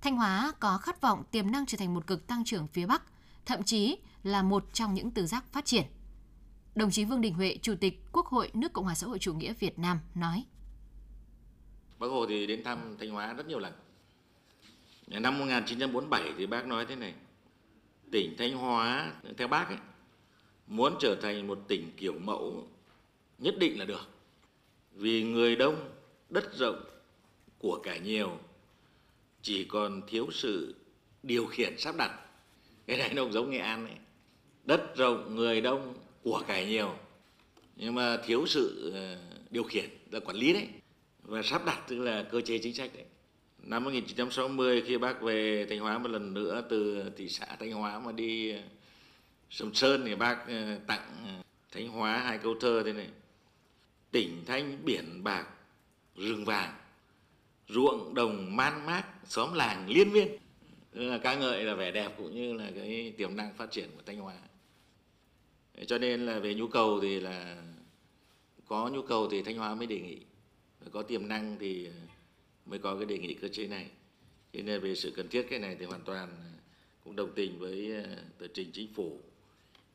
Thanh 0.00 0.16
Hóa 0.16 0.52
có 0.60 0.78
khát 0.78 1.00
vọng 1.00 1.22
tiềm 1.30 1.50
năng 1.50 1.66
trở 1.66 1.78
thành 1.78 1.94
một 1.94 2.06
cực 2.06 2.26
tăng 2.26 2.44
trưởng 2.44 2.66
phía 2.66 2.86
Bắc, 2.86 3.02
thậm 3.46 3.62
chí 3.62 3.96
là 4.22 4.42
một 4.42 4.64
trong 4.72 4.94
những 4.94 5.10
tứ 5.10 5.26
giác 5.26 5.44
phát 5.52 5.64
triển. 5.64 5.84
Đồng 6.74 6.90
chí 6.90 7.04
Vương 7.04 7.20
Đình 7.20 7.34
Huệ, 7.34 7.58
Chủ 7.62 7.74
tịch 7.80 8.02
Quốc 8.12 8.26
hội 8.26 8.50
nước 8.54 8.72
Cộng 8.72 8.84
hòa 8.84 8.94
xã 8.94 9.06
hội 9.06 9.18
chủ 9.18 9.34
nghĩa 9.34 9.52
Việt 9.52 9.78
Nam 9.78 9.98
nói: 10.14 10.44
Bác 12.00 12.06
Hồ 12.06 12.26
thì 12.26 12.46
đến 12.46 12.62
thăm 12.62 12.96
Thanh 12.98 13.10
Hóa 13.10 13.34
rất 13.34 13.48
nhiều 13.48 13.58
lần. 13.58 13.72
Năm 15.06 15.38
1947 15.38 16.32
thì 16.38 16.46
bác 16.46 16.66
nói 16.66 16.86
thế 16.86 16.96
này, 16.96 17.14
tỉnh 18.10 18.34
Thanh 18.38 18.52
Hóa 18.52 19.12
theo 19.38 19.48
bác 19.48 19.68
ấy, 19.68 19.78
muốn 20.66 20.96
trở 21.00 21.16
thành 21.22 21.46
một 21.46 21.58
tỉnh 21.68 21.90
kiểu 21.96 22.18
mẫu 22.18 22.68
nhất 23.38 23.54
định 23.58 23.78
là 23.78 23.84
được. 23.84 24.08
Vì 24.92 25.22
người 25.22 25.56
đông, 25.56 25.90
đất 26.30 26.54
rộng, 26.58 26.84
của 27.58 27.80
cải 27.82 28.00
nhiều, 28.00 28.38
chỉ 29.42 29.64
còn 29.64 30.02
thiếu 30.06 30.28
sự 30.32 30.74
điều 31.22 31.46
khiển 31.46 31.78
sắp 31.78 31.94
đặt. 31.98 32.20
Cái 32.86 32.98
này 32.98 33.14
nó 33.14 33.28
giống 33.30 33.50
Nghệ 33.50 33.58
An 33.58 33.86
ấy. 33.86 33.96
Đất 34.64 34.96
rộng, 34.96 35.34
người 35.34 35.60
đông, 35.60 35.94
của 36.22 36.42
cải 36.48 36.66
nhiều, 36.66 36.94
nhưng 37.76 37.94
mà 37.94 38.16
thiếu 38.24 38.46
sự 38.46 38.92
ờ, 38.94 39.18
điều 39.50 39.64
khiển 39.64 39.90
là 40.10 40.20
quản 40.20 40.36
lý 40.36 40.52
đấy 40.52 40.68
và 41.22 41.42
sắp 41.42 41.64
đặt 41.66 41.82
tức 41.88 41.98
là 41.98 42.22
cơ 42.22 42.40
chế 42.40 42.58
chính 42.58 42.74
sách 42.74 42.90
đấy. 42.94 43.04
Năm 43.58 43.84
1960 43.84 44.82
khi 44.86 44.98
bác 44.98 45.22
về 45.22 45.66
Thanh 45.70 45.78
Hóa 45.78 45.98
một 45.98 46.10
lần 46.10 46.34
nữa, 46.34 46.64
từ 46.70 47.02
thị 47.16 47.28
xã 47.28 47.46
Thanh 47.46 47.72
Hóa 47.72 48.00
mà 48.00 48.12
đi 48.12 48.52
ờ, 48.52 48.60
Sầm 49.50 49.74
Sơn 49.74 50.02
thì 50.06 50.14
bác 50.14 50.48
ờ, 50.48 50.78
tặng 50.86 51.40
Thanh 51.72 51.88
Hóa 51.88 52.18
hai 52.18 52.38
câu 52.38 52.54
thơ 52.60 52.82
thế 52.84 52.92
này. 52.92 53.08
Tỉnh 54.10 54.44
thanh, 54.46 54.84
biển 54.84 55.24
bạc, 55.24 55.46
rừng 56.16 56.44
vàng, 56.44 56.74
ruộng 57.68 58.14
đồng 58.14 58.56
man 58.56 58.86
mác, 58.86 59.04
xóm 59.24 59.54
làng 59.54 59.88
liên 59.88 60.12
miên 60.12 60.28
là 60.92 61.18
ca 61.18 61.34
ngợi 61.34 61.64
là 61.64 61.74
vẻ 61.74 61.90
đẹp 61.90 62.14
cũng 62.16 62.34
như 62.34 62.52
là 62.52 62.70
cái 62.74 63.14
tiềm 63.16 63.36
năng 63.36 63.54
phát 63.54 63.70
triển 63.70 63.90
của 63.96 64.02
Thanh 64.06 64.18
Hóa 64.18 64.34
cho 65.86 65.98
nên 65.98 66.26
là 66.26 66.38
về 66.38 66.54
nhu 66.54 66.68
cầu 66.68 67.00
thì 67.00 67.20
là, 67.20 67.56
có 68.66 68.88
nhu 68.88 69.02
cầu 69.02 69.28
thì 69.30 69.42
Thanh 69.42 69.56
Hóa 69.56 69.74
mới 69.74 69.86
đề 69.86 70.00
nghị 70.00 70.18
có 70.92 71.02
tiềm 71.02 71.28
năng 71.28 71.56
thì 71.60 71.88
mới 72.66 72.78
có 72.78 72.96
cái 72.96 73.06
đề 73.06 73.18
nghị 73.18 73.34
cơ 73.34 73.48
chế 73.48 73.66
này. 73.66 73.86
Cho 74.52 74.60
nên 74.62 74.80
về 74.80 74.94
sự 74.94 75.12
cần 75.16 75.28
thiết 75.28 75.46
cái 75.50 75.58
này 75.58 75.76
thì 75.78 75.84
hoàn 75.84 76.00
toàn 76.00 76.28
cũng 77.04 77.16
đồng 77.16 77.32
tình 77.34 77.58
với 77.58 77.92
ờ, 77.92 78.16
tờ 78.38 78.46
trình 78.54 78.70
chính 78.72 78.94
phủ 78.94 79.20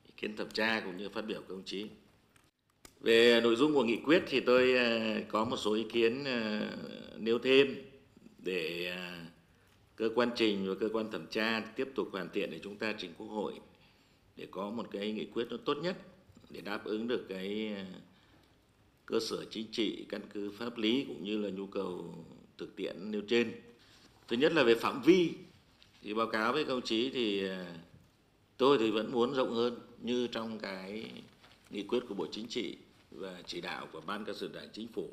ý 0.06 0.12
kiến 0.18 0.36
thẩm 0.36 0.50
tra 0.50 0.82
cũng 0.86 0.98
như 0.98 1.10
phát 1.10 1.22
biểu 1.22 1.42
của 1.48 1.54
ông 1.54 1.64
chí. 1.66 1.86
Về 3.00 3.42
nội 3.42 3.56
dung 3.56 3.74
của 3.74 3.84
nghị 3.84 3.98
quyết 4.06 4.24
thì 4.28 4.40
tôi 4.40 4.74
ờ, 4.74 5.22
có 5.30 5.46
một 5.46 5.58
số 5.58 5.74
ý 5.74 5.86
kiến 5.92 6.24
ờ, 6.24 6.70
nêu 7.18 7.40
thêm 7.40 7.76
để 8.38 8.94
cơ 9.96 10.10
quan 10.16 10.30
trình 10.36 10.70
và 10.70 10.76
cơ 10.80 10.90
quan 10.94 11.12
thẩm 11.12 11.28
tra 11.28 11.60
tiếp 11.76 11.90
tục 11.96 12.10
hoàn 12.12 12.30
thiện 12.34 12.52
để 12.52 12.60
chúng 12.64 12.78
ta 12.78 12.94
trình 12.98 13.12
quốc 13.18 13.28
hội 13.28 13.54
để 14.36 14.48
có 14.52 14.70
một 14.70 14.88
cái 14.92 15.12
nghị 15.12 15.26
quyết 15.26 15.48
nó 15.50 15.58
tốt 15.58 15.78
nhất 15.78 15.98
để 16.50 16.62
đáp 16.62 16.86
ứng 16.86 17.08
được 17.08 17.26
cái 17.30 17.76
cơ 19.06 19.20
sở 19.20 19.46
chính 19.46 19.68
trị, 19.72 20.06
căn 20.10 20.22
cứ 20.34 20.52
pháp 20.52 20.78
lý 20.78 21.06
cũng 21.08 21.24
như 21.24 21.38
là 21.38 21.50
nhu 21.50 21.68
cầu 21.68 22.16
thực 22.58 22.76
tiễn 22.76 23.12
nêu 23.12 23.22
trên. 23.22 23.52
Thứ 24.28 24.38
nhất 24.38 24.54
là 24.54 24.64
về 24.64 24.76
phạm 24.76 25.02
vi, 25.02 25.32
thì 26.02 26.14
báo 26.14 26.28
cáo 26.28 26.54
với 26.54 26.64
công 26.64 26.82
chí 26.82 27.10
thì 27.10 27.50
à, 27.50 27.76
tôi 28.58 28.78
thì 28.78 28.92
vẫn 28.92 29.12
muốn 29.12 29.34
rộng 29.34 29.54
hơn 29.54 29.80
như 30.02 30.28
trong 30.28 30.60
cái 30.60 31.12
nghị 31.70 31.84
quyết 31.84 32.00
của 32.10 32.16
bộ 32.16 32.28
chính 32.32 32.48
trị 32.48 32.76
và 33.12 33.42
chỉ 33.48 33.62
đạo 33.62 33.88
của 33.92 34.02
ban 34.02 34.26
cán 34.26 34.36
sự 34.36 34.50
đảng 34.54 34.70
chính 34.74 34.88
phủ. 34.88 35.10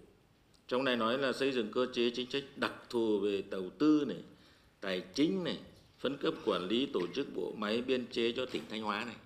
Trong 0.69 0.85
này 0.85 0.97
nói 0.97 1.19
là 1.19 1.33
xây 1.33 1.53
dựng 1.53 1.73
cơ 1.73 1.87
chế 1.93 2.11
chính 2.11 2.31
sách 2.31 2.45
đặc 2.57 2.73
thù 2.91 3.19
về 3.21 3.43
đầu 3.51 3.71
tư 3.79 4.05
này, 4.09 4.23
tài 4.81 5.03
chính 5.15 5.45
này, 5.45 5.59
phân 5.99 6.17
cấp 6.17 6.35
quản 6.45 6.69
lý 6.69 6.87
tổ 6.87 7.01
chức 7.15 7.27
bộ 7.35 7.55
máy 7.57 7.83
biên 7.83 8.07
chế 8.07 8.33
cho 8.33 8.47
tỉnh 8.47 8.63
thanh 8.71 8.83
hóa 8.83 9.05
này. 9.05 9.17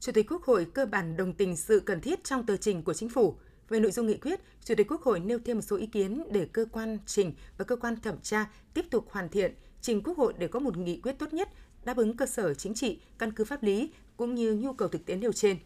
Chủ 0.00 0.12
tịch 0.12 0.26
Quốc 0.30 0.42
hội 0.42 0.66
cơ 0.74 0.86
bản 0.86 1.16
đồng 1.16 1.32
tình 1.32 1.56
sự 1.56 1.80
cần 1.80 2.00
thiết 2.00 2.24
trong 2.24 2.46
tờ 2.46 2.56
trình 2.56 2.82
của 2.82 2.94
chính 2.94 3.08
phủ. 3.08 3.36
Về 3.68 3.80
nội 3.80 3.90
dung 3.90 4.06
nghị 4.06 4.16
quyết, 4.16 4.40
Chủ 4.64 4.74
tịch 4.74 4.90
Quốc 4.90 5.02
hội 5.02 5.20
nêu 5.20 5.38
thêm 5.44 5.56
một 5.56 5.62
số 5.62 5.76
ý 5.76 5.86
kiến 5.86 6.24
để 6.32 6.48
cơ 6.52 6.64
quan 6.72 6.98
trình 7.06 7.32
và 7.58 7.64
cơ 7.64 7.76
quan 7.76 8.00
thẩm 8.00 8.20
tra 8.22 8.50
tiếp 8.74 8.90
tục 8.90 9.06
hoàn 9.10 9.28
thiện, 9.28 9.54
trình 9.80 10.02
Quốc 10.02 10.18
hội 10.18 10.34
để 10.38 10.48
có 10.48 10.60
một 10.60 10.76
nghị 10.76 11.00
quyết 11.00 11.12
tốt 11.12 11.32
nhất, 11.32 11.48
đáp 11.84 11.96
ứng 11.96 12.16
cơ 12.16 12.26
sở 12.26 12.54
chính 12.54 12.74
trị, 12.74 13.00
căn 13.18 13.32
cứ 13.32 13.44
pháp 13.44 13.62
lý 13.62 13.90
cũng 14.16 14.34
như 14.34 14.54
nhu 14.54 14.72
cầu 14.72 14.88
thực 14.88 15.06
tiễn 15.06 15.20
nêu 15.20 15.32
trên. 15.32 15.56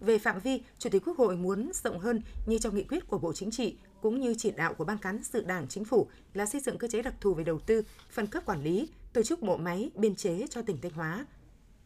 Về 0.00 0.18
phạm 0.18 0.40
vi, 0.40 0.60
Chủ 0.78 0.90
tịch 0.90 1.02
Quốc 1.06 1.18
hội 1.18 1.36
muốn 1.36 1.70
rộng 1.74 1.98
hơn 1.98 2.22
như 2.46 2.58
trong 2.58 2.74
nghị 2.74 2.84
quyết 2.84 3.08
của 3.08 3.18
Bộ 3.18 3.32
Chính 3.32 3.50
trị 3.50 3.76
cũng 4.02 4.20
như 4.20 4.34
chỉ 4.38 4.50
đạo 4.50 4.74
của 4.74 4.84
Ban 4.84 4.98
cán 4.98 5.24
sự 5.24 5.42
Đảng 5.42 5.68
Chính 5.68 5.84
phủ 5.84 6.08
là 6.34 6.46
xây 6.46 6.60
dựng 6.60 6.78
cơ 6.78 6.88
chế 6.88 7.02
đặc 7.02 7.14
thù 7.20 7.34
về 7.34 7.44
đầu 7.44 7.58
tư, 7.58 7.82
phân 8.10 8.26
cấp 8.26 8.44
quản 8.46 8.64
lý, 8.64 8.88
tổ 9.12 9.22
chức 9.22 9.42
bộ 9.42 9.56
máy, 9.56 9.90
biên 9.94 10.14
chế 10.14 10.46
cho 10.50 10.62
tỉnh 10.62 10.78
Thanh 10.82 10.92
Hóa, 10.92 11.26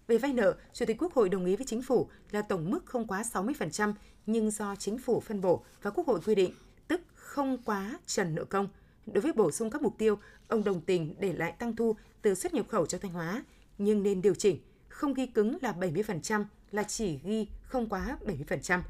về 0.06 0.18
vay 0.18 0.32
nợ, 0.32 0.54
Chủ 0.72 0.86
tịch 0.86 0.96
Quốc 1.02 1.14
hội 1.14 1.28
đồng 1.28 1.44
ý 1.44 1.56
với 1.56 1.66
chính 1.66 1.82
phủ 1.82 2.08
là 2.30 2.42
tổng 2.42 2.70
mức 2.70 2.86
không 2.86 3.06
quá 3.06 3.22
60% 3.32 3.92
nhưng 4.26 4.50
do 4.50 4.76
chính 4.76 4.98
phủ 4.98 5.20
phân 5.20 5.40
bổ 5.40 5.64
và 5.82 5.90
Quốc 5.90 6.06
hội 6.06 6.20
quy 6.26 6.34
định, 6.34 6.54
tức 6.88 7.00
không 7.14 7.58
quá 7.64 7.98
trần 8.06 8.34
nợ 8.34 8.44
công. 8.44 8.68
Đối 9.06 9.22
với 9.22 9.32
bổ 9.32 9.50
sung 9.50 9.70
các 9.70 9.82
mục 9.82 9.98
tiêu, 9.98 10.18
ông 10.48 10.64
đồng 10.64 10.80
tình 10.80 11.14
để 11.18 11.32
lại 11.32 11.52
tăng 11.58 11.76
thu 11.76 11.96
từ 12.22 12.34
xuất 12.34 12.54
nhập 12.54 12.66
khẩu 12.68 12.86
cho 12.86 12.98
Thanh 12.98 13.12
Hóa, 13.12 13.44
nhưng 13.78 14.02
nên 14.02 14.22
điều 14.22 14.34
chỉnh, 14.34 14.58
không 14.88 15.14
ghi 15.14 15.26
cứng 15.26 15.58
là 15.62 15.72
70% 15.72 16.44
là 16.70 16.82
chỉ 16.82 17.18
ghi 17.24 17.48
không 17.62 17.88
quá 17.88 18.18
70%. 18.26 18.80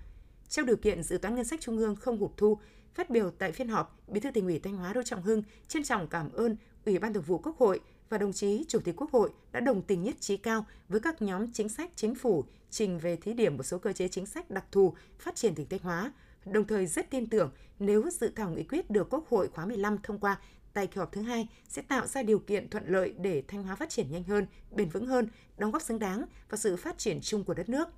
Trong 0.49 0.67
điều 0.67 0.77
kiện 0.77 1.03
dự 1.03 1.19
toán 1.19 1.35
ngân 1.35 1.45
sách 1.45 1.61
trung 1.61 1.79
ương 1.79 1.97
không 1.97 2.19
hụt 2.19 2.31
thu, 2.37 2.59
phát 2.95 3.11
biểu 3.11 3.31
tại 3.31 3.53
phiên 3.53 3.69
họp, 3.69 3.99
Bí 4.09 4.21
thư 4.21 4.31
tỉnh 4.31 4.47
ủy 4.47 4.59
Thanh 4.59 4.77
Hóa 4.77 4.93
Đỗ 4.93 5.03
Trọng 5.03 5.23
Hưng 5.23 5.43
trân 5.69 5.85
trọng 5.85 6.09
cảm 6.09 6.33
ơn 6.33 6.57
Ủy 6.87 6.99
ban 6.99 7.13
Thường 7.13 7.23
vụ 7.23 7.39
Quốc 7.39 7.59
hội 7.59 7.81
và 8.13 8.19
đồng 8.19 8.33
chí 8.33 8.65
Chủ 8.69 8.81
tịch 8.81 8.97
Quốc 8.97 9.11
hội 9.13 9.31
đã 9.53 9.61
đồng 9.61 9.83
tình 9.83 10.03
nhất 10.03 10.15
trí 10.21 10.37
cao 10.37 10.67
với 10.89 11.01
các 11.01 11.23
nhóm 11.23 11.53
chính 11.53 11.69
sách 11.69 11.91
chính 11.97 12.15
phủ 12.15 12.45
trình 12.71 12.99
về 12.99 13.17
thí 13.17 13.33
điểm 13.35 13.57
một 13.57 13.63
số 13.63 13.79
cơ 13.79 13.93
chế 13.93 14.09
chính 14.09 14.27
sách 14.27 14.51
đặc 14.51 14.65
thù 14.73 14.95
phát 15.19 15.37
triển 15.37 15.55
tỉnh 15.55 15.67
Thanh 15.69 15.81
Hóa, 15.81 16.13
đồng 16.45 16.67
thời 16.67 16.87
rất 16.87 17.11
tin 17.11 17.27
tưởng 17.27 17.53
nếu 17.79 18.11
dự 18.11 18.33
thảo 18.37 18.51
nghị 18.51 18.63
quyết 18.63 18.91
được 18.91 19.11
Quốc 19.11 19.29
hội 19.29 19.49
khóa 19.49 19.67
15 19.67 19.99
thông 20.03 20.19
qua 20.19 20.41
tại 20.73 20.87
kỳ 20.87 20.99
họp 20.99 21.13
thứ 21.13 21.23
hai 21.23 21.49
sẽ 21.69 21.83
tạo 21.83 22.07
ra 22.07 22.23
điều 22.23 22.39
kiện 22.39 22.71
thuận 22.71 22.85
lợi 22.87 23.15
để 23.19 23.43
Thanh 23.49 23.63
Hóa 23.63 23.77
phát 23.77 23.91
triển 23.91 24.11
nhanh 24.11 24.25
hơn, 24.25 24.47
bền 24.71 24.89
vững 24.89 25.07
hơn, 25.07 25.29
đóng 25.59 25.71
góp 25.71 25.83
xứng 25.83 25.99
đáng 25.99 26.25
vào 26.51 26.59
sự 26.59 26.77
phát 26.77 26.99
triển 26.99 27.21
chung 27.21 27.45
của 27.45 27.55
đất 27.55 27.69
nước. 27.69 27.89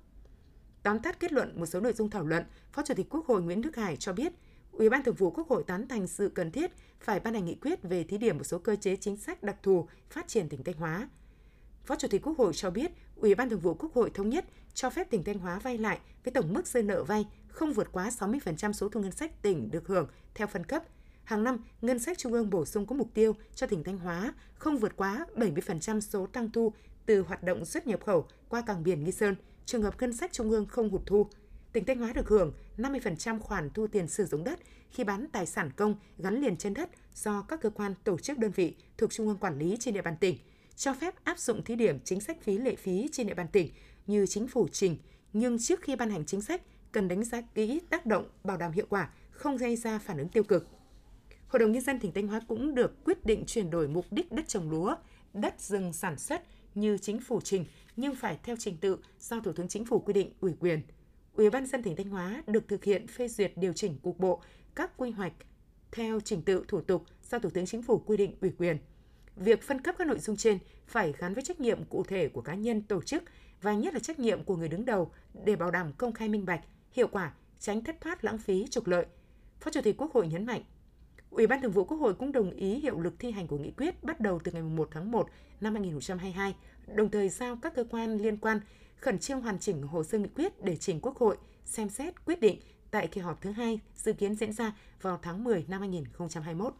Tóm 0.83 0.99
tắt 0.99 1.19
kết 1.19 1.33
luận 1.33 1.59
một 1.59 1.65
số 1.65 1.79
nội 1.79 1.93
dung 1.93 2.09
thảo 2.09 2.25
luận, 2.25 2.43
Phó 2.71 2.81
Chủ 2.81 2.93
tịch 2.93 3.09
Quốc 3.09 3.25
hội 3.27 3.41
Nguyễn 3.41 3.61
Đức 3.61 3.75
Hải 3.75 3.95
cho 3.95 4.13
biết, 4.13 4.33
Ủy 4.77 4.89
ban 4.89 5.03
Thường 5.03 5.15
vụ 5.15 5.31
Quốc 5.31 5.47
hội 5.47 5.63
tán 5.63 5.87
thành 5.87 6.07
sự 6.07 6.31
cần 6.35 6.51
thiết 6.51 6.71
phải 6.99 7.19
ban 7.19 7.33
hành 7.33 7.45
nghị 7.45 7.55
quyết 7.55 7.83
về 7.83 8.03
thí 8.03 8.17
điểm 8.17 8.37
một 8.37 8.43
số 8.43 8.57
cơ 8.57 8.75
chế 8.75 8.95
chính 8.95 9.17
sách 9.17 9.43
đặc 9.43 9.55
thù 9.63 9.87
phát 10.09 10.27
triển 10.27 10.49
tỉnh 10.49 10.63
Thanh 10.63 10.75
Hóa. 10.75 11.09
Phó 11.85 11.95
Chủ 11.95 12.07
tịch 12.07 12.21
Quốc 12.23 12.37
hội 12.37 12.53
cho 12.53 12.69
biết, 12.69 12.91
Ủy 13.15 13.35
ban 13.35 13.49
Thường 13.49 13.59
vụ 13.59 13.73
Quốc 13.73 13.93
hội 13.93 14.09
thống 14.09 14.29
nhất 14.29 14.45
cho 14.73 14.89
phép 14.89 15.09
tỉnh 15.09 15.23
Thanh 15.23 15.39
Hóa 15.39 15.59
vay 15.59 15.77
lại 15.77 15.99
với 16.23 16.31
tổng 16.31 16.53
mức 16.53 16.67
dư 16.67 16.83
nợ 16.83 17.03
vay 17.03 17.25
không 17.47 17.73
vượt 17.73 17.91
quá 17.91 18.09
60% 18.19 18.71
số 18.71 18.89
thu 18.89 18.99
ngân 19.01 19.11
sách 19.11 19.41
tỉnh 19.41 19.71
được 19.71 19.87
hưởng 19.87 20.07
theo 20.33 20.47
phân 20.47 20.63
cấp. 20.63 20.83
Hàng 21.23 21.43
năm, 21.43 21.57
ngân 21.81 21.99
sách 21.99 22.17
trung 22.17 22.33
ương 22.33 22.49
bổ 22.49 22.65
sung 22.65 22.85
có 22.85 22.95
mục 22.95 23.09
tiêu 23.13 23.35
cho 23.55 23.67
tỉnh 23.67 23.83
Thanh 23.83 23.97
Hóa 23.97 24.33
không 24.55 24.77
vượt 24.77 24.95
quá 24.95 25.25
70% 25.35 25.99
số 25.99 26.25
tăng 26.25 26.51
thu 26.51 26.73
từ 27.05 27.21
hoạt 27.21 27.43
động 27.43 27.65
xuất 27.65 27.87
nhập 27.87 28.05
khẩu 28.05 28.27
qua 28.49 28.61
cảng 28.61 28.83
biển 28.83 29.03
Nghi 29.03 29.11
Sơn, 29.11 29.35
trường 29.65 29.83
hợp 29.83 30.01
ngân 30.01 30.13
sách 30.13 30.33
trung 30.33 30.51
ương 30.51 30.65
không 30.65 30.89
hụt 30.89 31.01
thu 31.05 31.27
tỉnh 31.75 31.85
Thanh 31.85 31.99
Hóa 31.99 32.13
được 32.13 32.29
hưởng 32.29 32.53
50% 32.77 33.39
khoản 33.39 33.69
thu 33.69 33.87
tiền 33.87 34.07
sử 34.07 34.25
dụng 34.25 34.43
đất 34.43 34.59
khi 34.89 35.03
bán 35.03 35.27
tài 35.31 35.45
sản 35.45 35.71
công 35.75 35.95
gắn 36.17 36.41
liền 36.41 36.57
trên 36.57 36.73
đất 36.73 36.89
do 37.15 37.41
các 37.41 37.61
cơ 37.61 37.69
quan 37.69 37.93
tổ 38.03 38.17
chức 38.17 38.37
đơn 38.37 38.51
vị 38.51 38.75
thuộc 38.97 39.13
Trung 39.13 39.27
ương 39.27 39.37
quản 39.37 39.59
lý 39.59 39.77
trên 39.79 39.93
địa 39.93 40.01
bàn 40.01 40.15
tỉnh, 40.19 40.37
cho 40.75 40.93
phép 40.93 41.23
áp 41.23 41.39
dụng 41.39 41.63
thí 41.63 41.75
điểm 41.75 41.99
chính 42.03 42.21
sách 42.21 42.41
phí 42.41 42.57
lệ 42.57 42.75
phí 42.75 43.09
trên 43.11 43.27
địa 43.27 43.33
bàn 43.33 43.47
tỉnh 43.47 43.69
như 44.07 44.25
chính 44.25 44.47
phủ 44.47 44.67
trình, 44.71 44.97
nhưng 45.33 45.59
trước 45.59 45.81
khi 45.81 45.95
ban 45.95 46.09
hành 46.09 46.25
chính 46.25 46.41
sách 46.41 46.61
cần 46.91 47.07
đánh 47.07 47.23
giá 47.23 47.41
kỹ 47.41 47.81
tác 47.89 48.05
động 48.05 48.29
bảo 48.43 48.57
đảm 48.57 48.71
hiệu 48.71 48.85
quả, 48.89 49.09
không 49.31 49.57
gây 49.57 49.75
ra 49.75 49.99
phản 49.99 50.17
ứng 50.17 50.29
tiêu 50.29 50.43
cực. 50.43 50.67
Hội 51.47 51.59
đồng 51.59 51.71
nhân 51.71 51.83
dân 51.83 51.99
tỉnh 51.99 52.11
Thanh 52.13 52.27
Hóa 52.27 52.41
cũng 52.47 52.75
được 52.75 53.03
quyết 53.03 53.25
định 53.25 53.43
chuyển 53.47 53.69
đổi 53.69 53.87
mục 53.87 54.05
đích 54.11 54.31
đất 54.31 54.47
trồng 54.47 54.69
lúa, 54.71 54.95
đất 55.33 55.61
rừng 55.61 55.93
sản 55.93 56.19
xuất 56.19 56.43
như 56.75 56.97
chính 56.97 57.19
phủ 57.19 57.41
trình 57.41 57.65
nhưng 57.95 58.15
phải 58.15 58.39
theo 58.43 58.55
trình 58.59 58.77
tự 58.77 58.97
do 59.19 59.39
Thủ 59.39 59.51
tướng 59.51 59.67
Chính 59.67 59.85
phủ 59.85 59.99
quy 59.99 60.13
định 60.13 60.31
ủy 60.39 60.53
quyền. 60.59 60.81
Ủy 61.35 61.49
ban 61.49 61.65
dân 61.65 61.83
tỉnh 61.83 61.95
Thanh 61.95 62.09
Hóa 62.09 62.43
được 62.47 62.67
thực 62.67 62.83
hiện 62.83 63.07
phê 63.07 63.27
duyệt 63.27 63.51
điều 63.55 63.73
chỉnh 63.73 63.97
cục 64.03 64.19
bộ 64.19 64.41
các 64.75 64.91
quy 64.97 65.11
hoạch 65.11 65.33
theo 65.91 66.19
trình 66.19 66.41
tự 66.41 66.65
thủ 66.67 66.81
tục 66.81 67.03
do 67.29 67.39
Thủ 67.39 67.49
tướng 67.49 67.65
Chính 67.65 67.81
phủ 67.81 67.97
quy 67.97 68.17
định 68.17 68.35
ủy 68.41 68.51
quyền. 68.57 68.77
việc 69.35 69.61
phân 69.61 69.81
cấp 69.81 69.95
các 69.97 70.07
nội 70.07 70.19
dung 70.19 70.35
trên 70.35 70.57
phải 70.87 71.13
gắn 71.17 71.33
với 71.33 71.43
trách 71.43 71.59
nhiệm 71.59 71.83
cụ 71.83 72.03
thể 72.03 72.29
của 72.29 72.41
cá 72.41 72.55
nhân, 72.55 72.81
tổ 72.81 73.01
chức 73.01 73.23
và 73.61 73.73
nhất 73.73 73.93
là 73.93 73.99
trách 73.99 74.19
nhiệm 74.19 74.43
của 74.43 74.55
người 74.55 74.67
đứng 74.67 74.85
đầu 74.85 75.11
để 75.45 75.55
bảo 75.55 75.71
đảm 75.71 75.93
công 75.97 76.13
khai 76.13 76.29
minh 76.29 76.45
bạch, 76.45 76.61
hiệu 76.91 77.07
quả, 77.07 77.33
tránh 77.59 77.83
thất 77.83 78.01
thoát 78.01 78.25
lãng 78.25 78.37
phí 78.37 78.67
trục 78.67 78.87
lợi. 78.87 79.05
Phó 79.59 79.71
Chủ 79.71 79.81
tịch 79.81 79.97
Quốc 79.97 80.13
hội 80.13 80.27
nhấn 80.27 80.45
mạnh, 80.45 80.61
Ủy 81.29 81.47
ban 81.47 81.61
Thường 81.61 81.71
vụ 81.71 81.83
Quốc 81.83 81.97
hội 81.97 82.13
cũng 82.13 82.31
đồng 82.31 82.51
ý 82.51 82.79
hiệu 82.79 82.99
lực 82.99 83.13
thi 83.19 83.31
hành 83.31 83.47
của 83.47 83.57
nghị 83.57 83.71
quyết 83.71 84.03
bắt 84.03 84.19
đầu 84.19 84.39
từ 84.43 84.51
ngày 84.51 84.61
1 84.61 84.87
tháng 84.91 85.11
1 85.11 85.29
năm 85.61 85.73
2022, 85.73 86.55
đồng 86.87 87.11
thời 87.11 87.29
giao 87.29 87.55
các 87.61 87.75
cơ 87.75 87.83
quan 87.83 88.17
liên 88.17 88.37
quan 88.37 88.59
khẩn 89.05 89.19
trương 89.19 89.41
hoàn 89.41 89.59
chỉnh 89.59 89.81
hồ 89.81 90.03
sơ 90.03 90.17
nghị 90.17 90.27
quyết 90.35 90.63
để 90.63 90.75
trình 90.75 90.99
Quốc 91.01 91.17
hội 91.17 91.37
xem 91.65 91.89
xét 91.89 92.25
quyết 92.25 92.39
định 92.39 92.59
tại 92.91 93.07
kỳ 93.07 93.21
họp 93.21 93.41
thứ 93.41 93.51
hai 93.51 93.79
dự 93.95 94.13
kiến 94.13 94.35
diễn 94.35 94.53
ra 94.53 94.73
vào 95.01 95.19
tháng 95.21 95.43
10 95.43 95.65
năm 95.67 95.79
2021. 95.79 96.73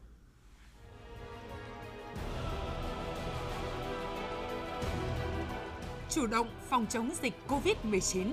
Chủ 6.10 6.28
động 6.28 6.48
phòng 6.70 6.86
chống 6.90 7.12
dịch 7.22 7.34
COVID-19 7.48 8.32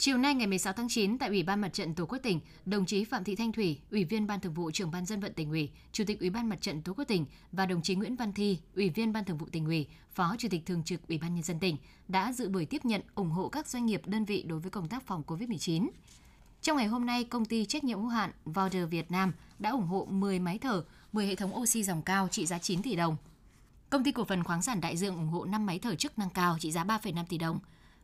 Chiều 0.00 0.18
nay 0.18 0.34
ngày 0.34 0.46
16 0.46 0.72
tháng 0.72 0.88
9 0.88 1.18
tại 1.18 1.28
Ủy 1.28 1.42
ban 1.42 1.60
Mặt 1.60 1.68
trận 1.72 1.94
Tổ 1.94 2.06
quốc 2.06 2.18
tỉnh, 2.22 2.40
đồng 2.66 2.86
chí 2.86 3.04
Phạm 3.04 3.24
Thị 3.24 3.36
Thanh 3.36 3.52
Thủy, 3.52 3.80
Ủy 3.90 4.04
viên 4.04 4.26
Ban 4.26 4.40
Thường 4.40 4.54
vụ 4.54 4.70
Trưởng 4.70 4.90
ban 4.90 5.06
Dân 5.06 5.20
vận 5.20 5.32
tỉnh 5.32 5.50
ủy, 5.50 5.70
Chủ 5.92 6.04
tịch 6.06 6.20
Ủy 6.20 6.30
ban 6.30 6.48
Mặt 6.48 6.60
trận 6.60 6.82
Tổ 6.82 6.92
quốc 6.92 7.04
tỉnh 7.04 7.24
và 7.52 7.66
đồng 7.66 7.82
chí 7.82 7.94
Nguyễn 7.94 8.16
Văn 8.16 8.32
Thi, 8.32 8.58
Ủy 8.74 8.88
viên 8.88 9.12
Ban 9.12 9.24
Thường 9.24 9.38
vụ 9.38 9.46
tỉnh 9.52 9.66
ủy, 9.66 9.86
Phó 10.14 10.34
Chủ 10.38 10.48
tịch 10.50 10.66
Thường 10.66 10.82
trực 10.84 11.08
Ủy 11.08 11.18
ban 11.18 11.34
nhân 11.34 11.42
dân 11.42 11.58
tỉnh 11.58 11.76
đã 12.08 12.32
dự 12.32 12.48
buổi 12.48 12.66
tiếp 12.66 12.84
nhận 12.84 13.00
ủng 13.14 13.30
hộ 13.30 13.48
các 13.48 13.66
doanh 13.66 13.86
nghiệp 13.86 14.02
đơn 14.06 14.24
vị 14.24 14.42
đối 14.42 14.60
với 14.60 14.70
công 14.70 14.88
tác 14.88 15.06
phòng 15.06 15.22
COVID-19. 15.26 15.88
Trong 16.62 16.76
ngày 16.76 16.86
hôm 16.86 17.06
nay, 17.06 17.24
công 17.24 17.44
ty 17.44 17.64
trách 17.64 17.84
nhiệm 17.84 17.98
hữu 17.98 18.08
hạn 18.08 18.30
Valder 18.44 18.88
Việt 18.90 19.10
Nam 19.10 19.32
đã 19.58 19.70
ủng 19.70 19.86
hộ 19.86 20.06
10 20.10 20.38
máy 20.38 20.58
thở, 20.58 20.84
10 21.12 21.26
hệ 21.26 21.34
thống 21.34 21.56
oxy 21.56 21.82
dòng 21.82 22.02
cao 22.02 22.28
trị 22.30 22.46
giá 22.46 22.58
9 22.58 22.82
tỷ 22.82 22.96
đồng. 22.96 23.16
Công 23.90 24.04
ty 24.04 24.12
cổ 24.12 24.24
phần 24.24 24.44
khoáng 24.44 24.62
sản 24.62 24.80
Đại 24.80 24.96
Dương 24.96 25.16
ủng 25.16 25.28
hộ 25.28 25.44
5 25.44 25.66
máy 25.66 25.78
thở 25.78 25.94
chức 25.94 26.18
năng 26.18 26.30
cao 26.30 26.56
trị 26.60 26.72
giá 26.72 26.84
3,5 26.84 27.24
tỷ 27.28 27.38
đồng. 27.38 27.58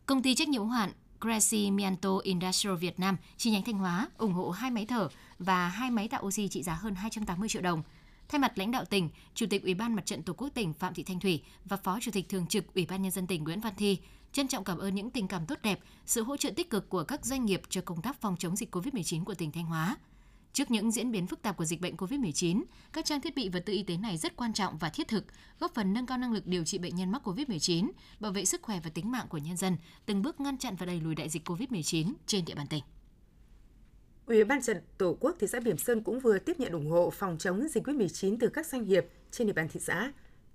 Công 0.06 0.22
ty 0.22 0.34
trách 0.34 0.48
nhiệm 0.48 0.62
hữu 0.62 0.70
hạn 0.70 0.92
Cressy 1.24 1.70
Mianto 1.70 2.18
Industrial 2.22 2.76
Việt 2.76 3.00
Nam 3.00 3.16
chi 3.36 3.50
nhánh 3.50 3.62
Thanh 3.62 3.78
Hóa 3.78 4.08
ủng 4.18 4.32
hộ 4.32 4.50
hai 4.50 4.70
máy 4.70 4.86
thở 4.86 5.08
và 5.38 5.68
hai 5.68 5.90
máy 5.90 6.08
tạo 6.08 6.22
oxy 6.26 6.48
trị 6.48 6.62
giá 6.62 6.74
hơn 6.74 6.94
280 6.94 7.48
triệu 7.48 7.62
đồng. 7.62 7.82
Thay 8.28 8.38
mặt 8.38 8.58
lãnh 8.58 8.70
đạo 8.70 8.84
tỉnh, 8.84 9.08
Chủ 9.34 9.46
tịch 9.50 9.62
Ủy 9.62 9.74
ban 9.74 9.94
Mặt 9.94 10.06
trận 10.06 10.22
Tổ 10.22 10.32
quốc 10.32 10.48
tỉnh 10.54 10.72
Phạm 10.72 10.94
Thị 10.94 11.02
Thanh 11.02 11.20
Thủy 11.20 11.42
và 11.64 11.76
Phó 11.76 11.98
Chủ 12.00 12.10
tịch 12.10 12.28
Thường 12.28 12.46
trực 12.46 12.74
Ủy 12.74 12.86
ban 12.86 13.02
Nhân 13.02 13.10
dân 13.10 13.26
tỉnh 13.26 13.44
Nguyễn 13.44 13.60
Văn 13.60 13.72
Thi 13.76 13.98
trân 14.32 14.48
trọng 14.48 14.64
cảm 14.64 14.78
ơn 14.78 14.94
những 14.94 15.10
tình 15.10 15.28
cảm 15.28 15.46
tốt 15.46 15.58
đẹp, 15.62 15.80
sự 16.06 16.22
hỗ 16.22 16.36
trợ 16.36 16.50
tích 16.50 16.70
cực 16.70 16.88
của 16.88 17.04
các 17.04 17.24
doanh 17.24 17.44
nghiệp 17.44 17.62
cho 17.68 17.80
công 17.80 18.02
tác 18.02 18.20
phòng 18.20 18.36
chống 18.38 18.56
dịch 18.56 18.76
COVID-19 18.76 19.24
của 19.24 19.34
tỉnh 19.34 19.52
Thanh 19.52 19.64
Hóa. 19.64 19.96
Trước 20.54 20.70
những 20.70 20.90
diễn 20.90 21.10
biến 21.10 21.26
phức 21.26 21.42
tạp 21.42 21.56
của 21.56 21.64
dịch 21.64 21.80
bệnh 21.80 21.96
COVID-19, 21.96 22.62
các 22.92 23.04
trang 23.04 23.20
thiết 23.20 23.36
bị 23.36 23.48
vật 23.48 23.62
tư 23.66 23.72
y 23.72 23.82
tế 23.82 23.96
này 23.96 24.16
rất 24.16 24.36
quan 24.36 24.52
trọng 24.52 24.78
và 24.78 24.88
thiết 24.88 25.08
thực, 25.08 25.24
góp 25.60 25.74
phần 25.74 25.92
nâng 25.92 26.06
cao 26.06 26.18
năng 26.18 26.32
lực 26.32 26.46
điều 26.46 26.64
trị 26.64 26.78
bệnh 26.78 26.96
nhân 26.96 27.12
mắc 27.12 27.22
COVID-19, 27.28 27.90
bảo 28.20 28.32
vệ 28.32 28.44
sức 28.44 28.62
khỏe 28.62 28.80
và 28.84 28.90
tính 28.90 29.10
mạng 29.10 29.26
của 29.28 29.38
nhân 29.38 29.56
dân, 29.56 29.76
từng 30.06 30.22
bước 30.22 30.40
ngăn 30.40 30.58
chặn 30.58 30.76
và 30.76 30.86
đẩy 30.86 31.00
lùi 31.00 31.14
đại 31.14 31.28
dịch 31.28 31.48
COVID-19 31.48 32.12
trên 32.26 32.44
địa 32.44 32.54
bàn 32.54 32.66
tỉnh. 32.66 32.82
Ủy 34.26 34.44
ban 34.44 34.62
trận 34.62 34.76
Tổ 34.98 35.16
quốc 35.20 35.36
thị 35.40 35.46
xã 35.46 35.60
Biểm 35.60 35.78
Sơn 35.78 36.02
cũng 36.02 36.20
vừa 36.20 36.38
tiếp 36.38 36.60
nhận 36.60 36.72
ủng 36.72 36.90
hộ 36.90 37.10
phòng 37.10 37.38
chống 37.38 37.68
dịch 37.68 37.86
COVID-19 37.86 38.36
từ 38.40 38.48
các 38.48 38.66
doanh 38.66 38.84
nghiệp 38.84 39.06
trên 39.30 39.46
địa 39.46 39.52
bàn 39.52 39.68
thị 39.72 39.80
xã. 39.80 40.12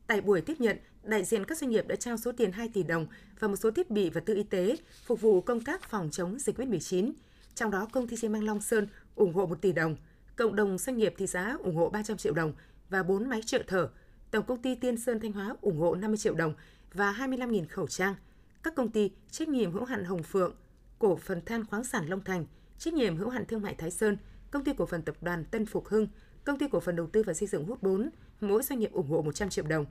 Tại 0.08 0.22
buổi 0.22 0.42
tiếp 0.42 0.56
nhận, 0.60 0.78
đại 1.04 1.24
diện 1.24 1.46
các 1.46 1.58
doanh 1.58 1.72
nghiệp 1.72 1.88
đã 1.88 1.96
trao 1.96 2.18
số 2.18 2.32
tiền 2.32 2.52
2 2.52 2.70
tỷ 2.70 2.84
đồng 2.84 3.08
và 3.40 3.48
một 3.48 3.56
số 3.56 3.72
thiết 3.72 3.90
bị 3.90 4.10
vật 4.10 4.24
tư 4.26 4.36
y 4.36 4.44
tế 4.44 4.76
phục 5.06 5.22
vụ 5.22 5.42
công 5.42 5.62
tác 5.62 5.90
phòng 5.90 6.10
chống 6.12 6.40
dịch 6.40 6.60
COVID-19. 6.60 7.12
Trong 7.56 7.72
đó, 7.72 7.88
công 7.92 8.08
ty 8.08 8.18
xi 8.18 8.28
măng 8.28 8.44
Long 8.44 8.62
Sơn 8.62 8.88
ủng 9.20 9.34
hộ 9.34 9.46
1 9.46 9.62
tỷ 9.62 9.72
đồng, 9.72 9.96
cộng 10.36 10.56
đồng 10.56 10.78
doanh 10.78 10.98
nghiệp 10.98 11.14
thị 11.18 11.28
xã 11.28 11.58
ủng 11.64 11.76
hộ 11.76 11.90
300 11.90 12.18
triệu 12.18 12.34
đồng 12.34 12.54
và 12.90 13.04
4 13.04 13.30
máy 13.30 13.42
trợ 13.46 13.64
thở. 13.68 13.90
Tổng 14.32 14.46
công 14.46 14.62
ty 14.62 14.76
Tiên 14.76 14.98
Sơn 14.98 15.20
Thanh 15.20 15.32
Hóa 15.32 15.56
ủng 15.62 15.80
hộ 15.80 15.96
50 15.96 16.18
triệu 16.18 16.34
đồng 16.34 16.54
và 16.94 17.12
25.000 17.12 17.66
khẩu 17.70 17.88
trang. 17.88 18.16
Các 18.64 18.76
công 18.76 18.92
ty 18.92 19.12
trách 19.32 19.50
nhiệm 19.50 19.72
hữu 19.72 19.86
hạn 19.86 20.04
Hồng 20.04 20.24
Phượng, 20.24 20.56
cổ 21.00 21.16
phần 21.16 21.42
than 21.46 21.66
khoáng 21.66 21.84
sản 21.84 22.08
Long 22.08 22.24
Thành, 22.24 22.46
trách 22.78 22.94
nhiệm 22.94 23.18
hữu 23.18 23.30
hạn 23.30 23.46
thương 23.46 23.62
mại 23.62 23.76
Thái 23.76 23.92
Sơn, 23.92 24.18
công 24.52 24.64
ty 24.64 24.74
cổ 24.78 24.86
phần 24.86 25.02
tập 25.02 25.16
đoàn 25.22 25.46
Tân 25.46 25.66
Phục 25.66 25.88
Hưng, 25.88 26.08
công 26.44 26.58
ty 26.58 26.66
cổ 26.72 26.80
phần 26.80 26.96
đầu 26.96 27.08
tư 27.08 27.24
và 27.24 27.34
xây 27.34 27.48
dựng 27.48 27.66
Hút 27.66 27.84
4, 27.84 28.10
mỗi 28.42 28.64
doanh 28.64 28.80
nghiệp 28.80 28.92
ủng 28.92 29.10
hộ 29.10 29.22
100 29.22 29.50
triệu 29.50 29.66
đồng. 29.66 29.86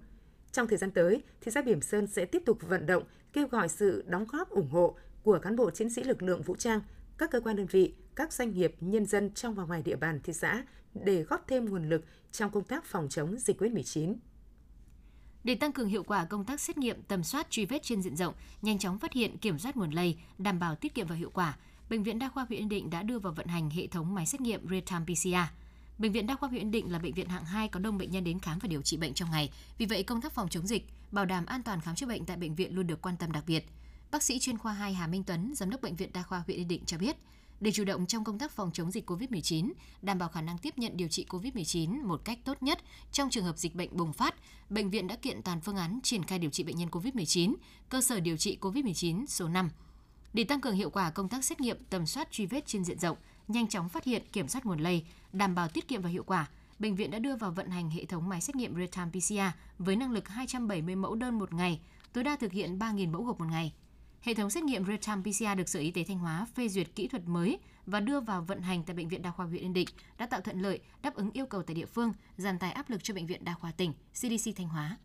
Trong 0.52 0.68
thời 0.68 0.78
gian 0.78 0.90
tới, 0.90 1.22
thị 1.40 1.50
xã 1.54 1.62
Bỉm 1.62 1.80
Sơn 1.80 2.06
sẽ 2.06 2.24
tiếp 2.24 2.42
tục 2.46 2.58
vận 2.60 2.86
động, 2.86 3.02
kêu 3.32 3.46
gọi 3.46 3.68
sự 3.68 4.04
đóng 4.06 4.26
góp 4.32 4.50
ủng 4.50 4.70
hộ 4.70 4.96
của 5.22 5.38
cán 5.38 5.56
bộ 5.56 5.70
chiến 5.70 5.90
sĩ 5.90 6.04
lực 6.04 6.22
lượng 6.22 6.42
vũ 6.42 6.56
trang, 6.56 6.80
các 7.18 7.30
cơ 7.30 7.40
quan 7.40 7.56
đơn 7.56 7.66
vị, 7.66 7.94
các 8.16 8.32
doanh 8.32 8.52
nghiệp, 8.52 8.74
nhân 8.80 9.06
dân 9.06 9.30
trong 9.34 9.54
và 9.54 9.64
ngoài 9.64 9.82
địa 9.82 9.96
bàn 9.96 10.20
thị 10.24 10.32
xã 10.32 10.64
để 10.94 11.22
góp 11.22 11.44
thêm 11.46 11.64
nguồn 11.64 11.88
lực 11.88 12.04
trong 12.32 12.50
công 12.50 12.64
tác 12.64 12.84
phòng 12.84 13.08
chống 13.08 13.36
dịch 13.38 13.60
COVID-19. 13.62 14.14
Để 15.44 15.54
tăng 15.54 15.72
cường 15.72 15.88
hiệu 15.88 16.02
quả 16.02 16.24
công 16.24 16.44
tác 16.44 16.60
xét 16.60 16.78
nghiệm, 16.78 17.02
tầm 17.02 17.24
soát, 17.24 17.50
truy 17.50 17.66
vết 17.66 17.82
trên 17.82 18.02
diện 18.02 18.16
rộng, 18.16 18.34
nhanh 18.62 18.78
chóng 18.78 18.98
phát 18.98 19.12
hiện, 19.12 19.38
kiểm 19.38 19.58
soát 19.58 19.76
nguồn 19.76 19.90
lây, 19.90 20.18
đảm 20.38 20.58
bảo 20.58 20.74
tiết 20.74 20.94
kiệm 20.94 21.06
và 21.06 21.14
hiệu 21.14 21.30
quả, 21.34 21.56
Bệnh 21.90 22.02
viện 22.02 22.18
Đa 22.18 22.28
khoa 22.28 22.44
huyện 22.44 22.60
Yên 22.60 22.68
Định 22.68 22.90
đã 22.90 23.02
đưa 23.02 23.18
vào 23.18 23.32
vận 23.32 23.46
hành 23.46 23.70
hệ 23.70 23.86
thống 23.86 24.14
máy 24.14 24.26
xét 24.26 24.40
nghiệm 24.40 24.66
real-time 24.66 25.04
PCR. 25.04 25.54
Bệnh 25.98 26.12
viện 26.12 26.26
Đa 26.26 26.34
khoa 26.34 26.48
huyện 26.48 26.62
Yên 26.62 26.70
Định 26.70 26.92
là 26.92 26.98
bệnh 26.98 27.14
viện 27.14 27.28
hạng 27.28 27.44
2 27.44 27.68
có 27.68 27.80
đông 27.80 27.98
bệnh 27.98 28.10
nhân 28.10 28.24
đến 28.24 28.38
khám 28.38 28.58
và 28.58 28.68
điều 28.68 28.82
trị 28.82 28.96
bệnh 28.96 29.14
trong 29.14 29.30
ngày. 29.30 29.52
Vì 29.78 29.86
vậy, 29.86 30.02
công 30.02 30.20
tác 30.20 30.32
phòng 30.32 30.48
chống 30.48 30.66
dịch, 30.66 30.86
bảo 31.10 31.24
đảm 31.24 31.46
an 31.46 31.62
toàn 31.62 31.80
khám 31.80 31.94
chữa 31.94 32.06
bệnh 32.06 32.24
tại 32.24 32.36
bệnh 32.36 32.54
viện 32.54 32.74
luôn 32.74 32.86
được 32.86 33.02
quan 33.02 33.16
tâm 33.16 33.32
đặc 33.32 33.44
biệt. 33.46 33.64
Bác 34.10 34.22
sĩ 34.22 34.38
chuyên 34.38 34.58
khoa 34.58 34.72
2 34.72 34.94
Hà 34.94 35.06
Minh 35.06 35.24
Tuấn, 35.24 35.54
giám 35.54 35.70
đốc 35.70 35.80
bệnh 35.80 35.96
viện 35.96 36.10
Đa 36.12 36.22
khoa 36.22 36.42
huyện 36.46 36.58
Yên 36.58 36.68
Định 36.68 36.84
cho 36.86 36.98
biết, 36.98 37.16
để 37.60 37.72
chủ 37.72 37.84
động 37.84 38.06
trong 38.06 38.24
công 38.24 38.38
tác 38.38 38.52
phòng 38.52 38.70
chống 38.72 38.90
dịch 38.90 39.10
COVID-19, 39.10 39.72
đảm 40.02 40.18
bảo 40.18 40.28
khả 40.28 40.40
năng 40.40 40.58
tiếp 40.58 40.78
nhận 40.78 40.96
điều 40.96 41.08
trị 41.08 41.26
COVID-19 41.28 42.06
một 42.06 42.20
cách 42.24 42.38
tốt 42.44 42.62
nhất 42.62 42.78
trong 43.12 43.30
trường 43.30 43.44
hợp 43.44 43.58
dịch 43.58 43.74
bệnh 43.74 43.96
bùng 43.96 44.12
phát, 44.12 44.34
bệnh 44.70 44.90
viện 44.90 45.06
đã 45.06 45.16
kiện 45.16 45.42
toàn 45.42 45.60
phương 45.60 45.76
án 45.76 45.98
triển 46.02 46.22
khai 46.22 46.38
điều 46.38 46.50
trị 46.50 46.64
bệnh 46.64 46.76
nhân 46.76 46.88
COVID-19, 46.88 47.54
cơ 47.88 48.00
sở 48.00 48.20
điều 48.20 48.36
trị 48.36 48.58
COVID-19 48.60 49.26
số 49.26 49.48
5. 49.48 49.70
Để 50.32 50.44
tăng 50.44 50.60
cường 50.60 50.74
hiệu 50.74 50.90
quả 50.90 51.10
công 51.10 51.28
tác 51.28 51.44
xét 51.44 51.60
nghiệm, 51.60 51.84
tầm 51.90 52.06
soát 52.06 52.28
truy 52.30 52.46
vết 52.46 52.66
trên 52.66 52.84
diện 52.84 52.98
rộng, 52.98 53.16
nhanh 53.48 53.68
chóng 53.68 53.88
phát 53.88 54.04
hiện, 54.04 54.22
kiểm 54.32 54.48
soát 54.48 54.66
nguồn 54.66 54.78
lây, 54.78 55.04
đảm 55.32 55.54
bảo 55.54 55.68
tiết 55.68 55.88
kiệm 55.88 56.02
và 56.02 56.08
hiệu 56.08 56.24
quả, 56.26 56.48
bệnh 56.78 56.96
viện 56.96 57.10
đã 57.10 57.18
đưa 57.18 57.36
vào 57.36 57.50
vận 57.50 57.70
hành 57.70 57.90
hệ 57.90 58.04
thống 58.04 58.28
máy 58.28 58.40
xét 58.40 58.56
nghiệm 58.56 58.76
real-time 58.76 59.10
PCR 59.10 59.56
với 59.78 59.96
năng 59.96 60.12
lực 60.12 60.28
270 60.28 60.96
mẫu 60.96 61.14
đơn 61.14 61.38
một 61.38 61.54
ngày, 61.54 61.80
tối 62.12 62.24
đa 62.24 62.36
thực 62.36 62.52
hiện 62.52 62.78
3.000 62.78 63.10
mẫu 63.10 63.24
gộp 63.24 63.38
một 63.38 63.46
ngày. 63.50 63.72
Hệ 64.20 64.34
thống 64.34 64.50
xét 64.50 64.64
nghiệm 64.64 64.84
real-time 64.84 65.22
PCR 65.22 65.58
được 65.58 65.68
Sở 65.68 65.80
Y 65.80 65.90
tế 65.90 66.04
Thanh 66.08 66.18
Hóa 66.18 66.46
phê 66.54 66.68
duyệt 66.68 66.86
kỹ 66.94 67.08
thuật 67.08 67.22
mới 67.26 67.58
và 67.86 68.00
đưa 68.00 68.20
vào 68.20 68.42
vận 68.42 68.60
hành 68.60 68.82
tại 68.84 68.96
Bệnh 68.96 69.08
viện 69.08 69.22
Đa 69.22 69.30
khoa 69.30 69.46
huyện 69.46 69.62
Yên 69.62 69.72
Định 69.72 69.88
đã 70.18 70.26
tạo 70.26 70.40
thuận 70.40 70.60
lợi, 70.60 70.80
đáp 71.02 71.14
ứng 71.14 71.30
yêu 71.32 71.46
cầu 71.46 71.62
tại 71.62 71.74
địa 71.74 71.86
phương, 71.86 72.12
giảm 72.36 72.58
tải 72.58 72.72
áp 72.72 72.90
lực 72.90 73.04
cho 73.04 73.14
Bệnh 73.14 73.26
viện 73.26 73.44
Đa 73.44 73.54
khoa 73.54 73.72
tỉnh, 73.72 73.92
CDC 74.12 74.56
Thanh 74.56 74.68
Hóa. 74.68 74.96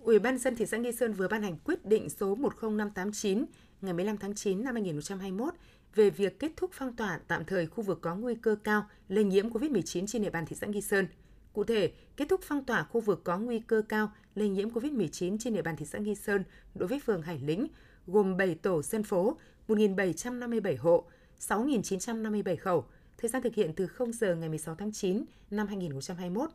Ủy 0.00 0.18
ban 0.18 0.38
dân 0.38 0.56
thị 0.56 0.66
xã 0.66 0.76
Nghi 0.76 0.92
Sơn 0.92 1.12
vừa 1.12 1.28
ban 1.28 1.42
hành 1.42 1.58
quyết 1.58 1.86
định 1.86 2.10
số 2.10 2.34
10589 2.34 3.44
ngày 3.80 3.92
15 3.92 4.16
tháng 4.16 4.34
9 4.34 4.64
năm 4.64 4.74
2021 4.74 5.54
về 5.94 6.10
việc 6.10 6.38
kết 6.38 6.52
thúc 6.56 6.70
phong 6.74 6.96
tỏa 6.96 7.20
tạm 7.28 7.44
thời 7.44 7.66
khu 7.66 7.82
vực 7.82 7.98
có 8.02 8.14
nguy 8.14 8.34
cơ 8.34 8.56
cao 8.64 8.86
lây 9.08 9.24
nhiễm 9.24 9.50
COVID-19 9.50 10.06
trên 10.06 10.22
địa 10.22 10.30
bàn 10.30 10.46
thị 10.46 10.56
xã 10.56 10.66
Nghi 10.66 10.80
Sơn. 10.80 11.06
Cụ 11.52 11.64
thể, 11.64 11.92
kết 12.16 12.28
thúc 12.28 12.40
phong 12.44 12.64
tỏa 12.64 12.82
khu 12.82 13.00
vực 13.00 13.20
có 13.24 13.38
nguy 13.38 13.58
cơ 13.58 13.82
cao 13.88 14.12
lây 14.34 14.48
nhiễm 14.48 14.70
COVID-19 14.70 15.36
trên 15.40 15.54
địa 15.54 15.62
bàn 15.62 15.76
thị 15.76 15.86
xã 15.86 15.98
Nghi 15.98 16.14
Sơn 16.14 16.44
đối 16.74 16.88
với 16.88 17.00
phường 17.00 17.22
Hải 17.22 17.38
Lĩnh, 17.38 17.66
gồm 18.06 18.36
7 18.36 18.54
tổ 18.54 18.82
dân 18.82 19.02
phố, 19.02 19.36
1.757 19.68 20.76
hộ, 20.78 21.04
6.957 21.40 22.56
khẩu, 22.56 22.84
thời 23.18 23.30
gian 23.30 23.42
thực 23.42 23.54
hiện 23.54 23.72
từ 23.76 23.86
0 23.86 24.12
giờ 24.12 24.34
ngày 24.34 24.48
16 24.48 24.74
tháng 24.74 24.92
9 24.92 25.24
năm 25.50 25.66
2021. 25.66 26.50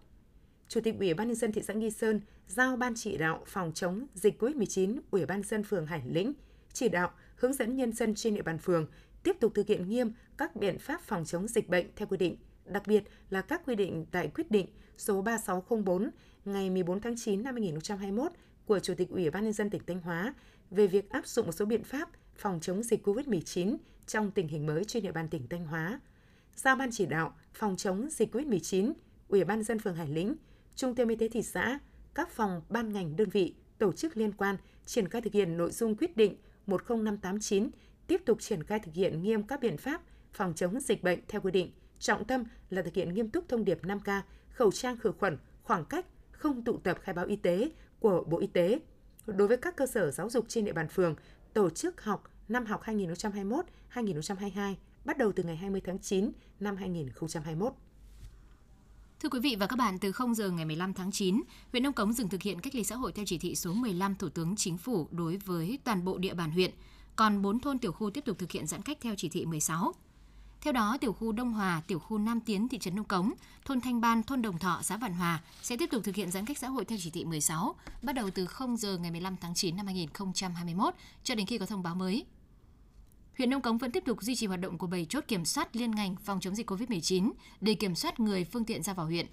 Chủ 0.67 0.81
tịch 0.81 0.95
Ủy 0.99 1.13
ban 1.13 1.27
nhân 1.27 1.35
dân 1.35 1.51
thị 1.51 1.61
xã 1.61 1.73
Nghi 1.73 1.91
Sơn 1.91 2.21
giao 2.47 2.75
ban 2.75 2.93
chỉ 2.95 3.17
đạo 3.17 3.43
phòng 3.45 3.71
chống 3.73 4.07
dịch 4.15 4.43
COVID-19 4.43 4.99
Ủy 5.11 5.25
ban 5.25 5.43
dân 5.43 5.63
phường 5.63 5.85
Hải 5.85 6.01
Lĩnh 6.05 6.33
chỉ 6.73 6.89
đạo 6.89 7.11
hướng 7.35 7.53
dẫn 7.53 7.75
nhân 7.75 7.93
dân 7.93 8.15
trên 8.15 8.35
địa 8.35 8.41
bàn 8.41 8.57
phường 8.57 8.87
tiếp 9.23 9.37
tục 9.39 9.51
thực 9.55 9.67
hiện 9.67 9.89
nghiêm 9.89 10.13
các 10.37 10.55
biện 10.55 10.79
pháp 10.79 11.01
phòng 11.01 11.25
chống 11.25 11.47
dịch 11.47 11.69
bệnh 11.69 11.87
theo 11.95 12.07
quy 12.07 12.17
định, 12.17 12.37
đặc 12.65 12.87
biệt 12.87 13.03
là 13.29 13.41
các 13.41 13.61
quy 13.65 13.75
định 13.75 14.05
tại 14.11 14.27
quyết 14.35 14.51
định 14.51 14.67
số 14.97 15.21
3604 15.21 16.09
ngày 16.45 16.69
14 16.69 17.01
tháng 17.01 17.15
9 17.17 17.43
năm 17.43 17.55
2021 17.55 18.31
của 18.65 18.79
Chủ 18.79 18.93
tịch 18.97 19.09
Ủy 19.09 19.29
ban 19.29 19.43
nhân 19.43 19.53
dân 19.53 19.69
tỉnh 19.69 19.81
Thanh 19.87 20.01
Hóa 20.01 20.33
về 20.71 20.87
việc 20.87 21.09
áp 21.09 21.27
dụng 21.27 21.45
một 21.45 21.51
số 21.51 21.65
biện 21.65 21.83
pháp 21.83 22.09
phòng 22.35 22.59
chống 22.61 22.83
dịch 22.83 23.07
COVID-19 23.07 23.77
trong 24.07 24.31
tình 24.31 24.47
hình 24.47 24.65
mới 24.65 24.83
trên 24.83 25.03
địa 25.03 25.11
bàn 25.11 25.27
tỉnh 25.29 25.47
Thanh 25.49 25.65
Hóa. 25.65 25.99
Giao 26.55 26.75
ban 26.75 26.89
chỉ 26.91 27.05
đạo 27.05 27.35
phòng 27.53 27.75
chống 27.77 28.09
dịch 28.11 28.35
COVID-19, 28.35 28.93
Ủy 29.27 29.43
ban 29.43 29.63
dân 29.63 29.79
phường 29.79 29.95
Hải 29.95 30.07
Lĩnh, 30.07 30.35
Trung 30.75 30.95
tâm 30.95 31.07
Y 31.07 31.15
tế 31.15 31.27
thị 31.27 31.41
xã, 31.41 31.79
các 32.13 32.29
phòng 32.29 32.61
ban 32.69 32.93
ngành 32.93 33.15
đơn 33.15 33.29
vị, 33.29 33.55
tổ 33.77 33.93
chức 33.93 34.17
liên 34.17 34.31
quan 34.31 34.57
triển 34.85 35.09
khai 35.09 35.21
thực 35.21 35.33
hiện 35.33 35.57
nội 35.57 35.71
dung 35.71 35.95
quyết 35.95 36.17
định 36.17 36.35
10589 36.67 37.69
tiếp 38.07 38.21
tục 38.25 38.41
triển 38.41 38.63
khai 38.63 38.79
thực 38.79 38.93
hiện 38.93 39.23
nghiêm 39.23 39.43
các 39.43 39.59
biện 39.61 39.77
pháp 39.77 40.01
phòng 40.31 40.53
chống 40.55 40.79
dịch 40.79 41.03
bệnh 41.03 41.19
theo 41.27 41.41
quy 41.41 41.51
định. 41.51 41.71
Trọng 42.03 42.25
tâm 42.25 42.43
là 42.69 42.81
thực 42.81 42.93
hiện 42.93 43.13
nghiêm 43.13 43.29
túc 43.29 43.49
thông 43.49 43.65
điệp 43.65 43.79
5K, 43.83 44.21
khẩu 44.49 44.71
trang 44.71 44.97
khử 44.97 45.11
khuẩn, 45.19 45.37
khoảng 45.63 45.85
cách, 45.85 46.05
không 46.31 46.63
tụ 46.63 46.77
tập 46.77 46.97
khai 47.01 47.15
báo 47.15 47.25
y 47.25 47.35
tế 47.35 47.71
của 47.99 48.23
Bộ 48.23 48.39
Y 48.39 48.47
tế. 48.47 48.79
Đối 49.25 49.47
với 49.47 49.57
các 49.57 49.75
cơ 49.75 49.85
sở 49.87 50.11
giáo 50.11 50.29
dục 50.29 50.45
trên 50.47 50.65
địa 50.65 50.73
bàn 50.73 50.87
phường, 50.87 51.15
tổ 51.53 51.69
chức 51.69 52.03
học 52.03 52.23
năm 52.47 52.65
học 52.65 52.81
2021-2022 52.83 54.75
bắt 55.05 55.17
đầu 55.17 55.31
từ 55.31 55.43
ngày 55.43 55.55
20 55.55 55.81
tháng 55.85 55.99
9 55.99 56.31
năm 56.59 56.75
2021. 56.75 57.73
Thưa 59.19 59.29
quý 59.29 59.39
vị 59.39 59.55
và 59.59 59.67
các 59.67 59.75
bạn, 59.75 59.99
từ 59.99 60.11
0 60.11 60.35
giờ 60.35 60.49
ngày 60.49 60.65
15 60.65 60.93
tháng 60.93 61.11
9, 61.11 61.41
huyện 61.71 61.83
Nông 61.83 61.93
Cống 61.93 62.13
dừng 62.13 62.29
thực 62.29 62.41
hiện 62.41 62.59
cách 62.59 62.75
ly 62.75 62.83
xã 62.83 62.95
hội 62.95 63.11
theo 63.11 63.25
chỉ 63.25 63.37
thị 63.37 63.55
số 63.55 63.73
15 63.73 64.15
Thủ 64.15 64.29
tướng 64.29 64.55
Chính 64.55 64.77
phủ 64.77 65.07
đối 65.11 65.37
với 65.37 65.79
toàn 65.83 66.05
bộ 66.05 66.17
địa 66.17 66.33
bàn 66.33 66.51
huyện. 66.51 66.71
Còn 67.15 67.41
4 67.41 67.59
thôn 67.59 67.79
tiểu 67.79 67.91
khu 67.91 68.09
tiếp 68.09 68.25
tục 68.25 68.37
thực 68.39 68.51
hiện 68.51 68.67
giãn 68.67 68.81
cách 68.81 68.97
theo 69.01 69.13
chỉ 69.17 69.29
thị 69.29 69.45
16. 69.45 69.93
Theo 70.63 70.73
đó, 70.73 70.97
tiểu 71.01 71.13
khu 71.13 71.31
Đông 71.31 71.53
Hòa, 71.53 71.81
tiểu 71.87 71.99
khu 71.99 72.17
Nam 72.17 72.39
Tiến, 72.39 72.69
thị 72.69 72.79
trấn 72.79 72.95
Nông 72.95 73.05
Cống, 73.05 73.33
thôn 73.65 73.81
Thanh 73.81 74.01
Ban, 74.01 74.23
thôn 74.23 74.41
Đồng 74.41 74.59
Thọ, 74.59 74.79
xã 74.83 74.97
Vạn 74.97 75.13
Hòa 75.13 75.41
sẽ 75.61 75.77
tiếp 75.77 75.89
tục 75.91 76.03
thực 76.03 76.15
hiện 76.15 76.31
giãn 76.31 76.45
cách 76.45 76.57
xã 76.57 76.67
hội 76.67 76.85
theo 76.85 76.97
chỉ 77.01 77.09
thị 77.09 77.25
16, 77.25 77.75
bắt 78.01 78.13
đầu 78.13 78.29
từ 78.29 78.45
0 78.45 78.77
giờ 78.77 78.97
ngày 78.97 79.11
15 79.11 79.35
tháng 79.41 79.53
9 79.53 79.75
năm 79.75 79.85
2021 79.85 80.93
cho 81.23 81.35
đến 81.35 81.45
khi 81.45 81.57
có 81.57 81.65
thông 81.65 81.83
báo 81.83 81.95
mới. 81.95 82.25
Huyện 83.37 83.49
Nông 83.49 83.61
Cống 83.61 83.77
vẫn 83.77 83.91
tiếp 83.91 84.03
tục 84.05 84.21
duy 84.21 84.35
trì 84.35 84.47
hoạt 84.47 84.59
động 84.59 84.77
của 84.77 84.87
7 84.87 85.05
chốt 85.05 85.23
kiểm 85.27 85.45
soát 85.45 85.75
liên 85.75 85.91
ngành 85.91 86.15
phòng 86.15 86.39
chống 86.39 86.55
dịch 86.55 86.71
COVID-19 86.71 87.31
để 87.61 87.73
kiểm 87.73 87.95
soát 87.95 88.19
người 88.19 88.43
phương 88.43 88.65
tiện 88.65 88.83
ra 88.83 88.93
vào 88.93 89.05
huyện. 89.05 89.25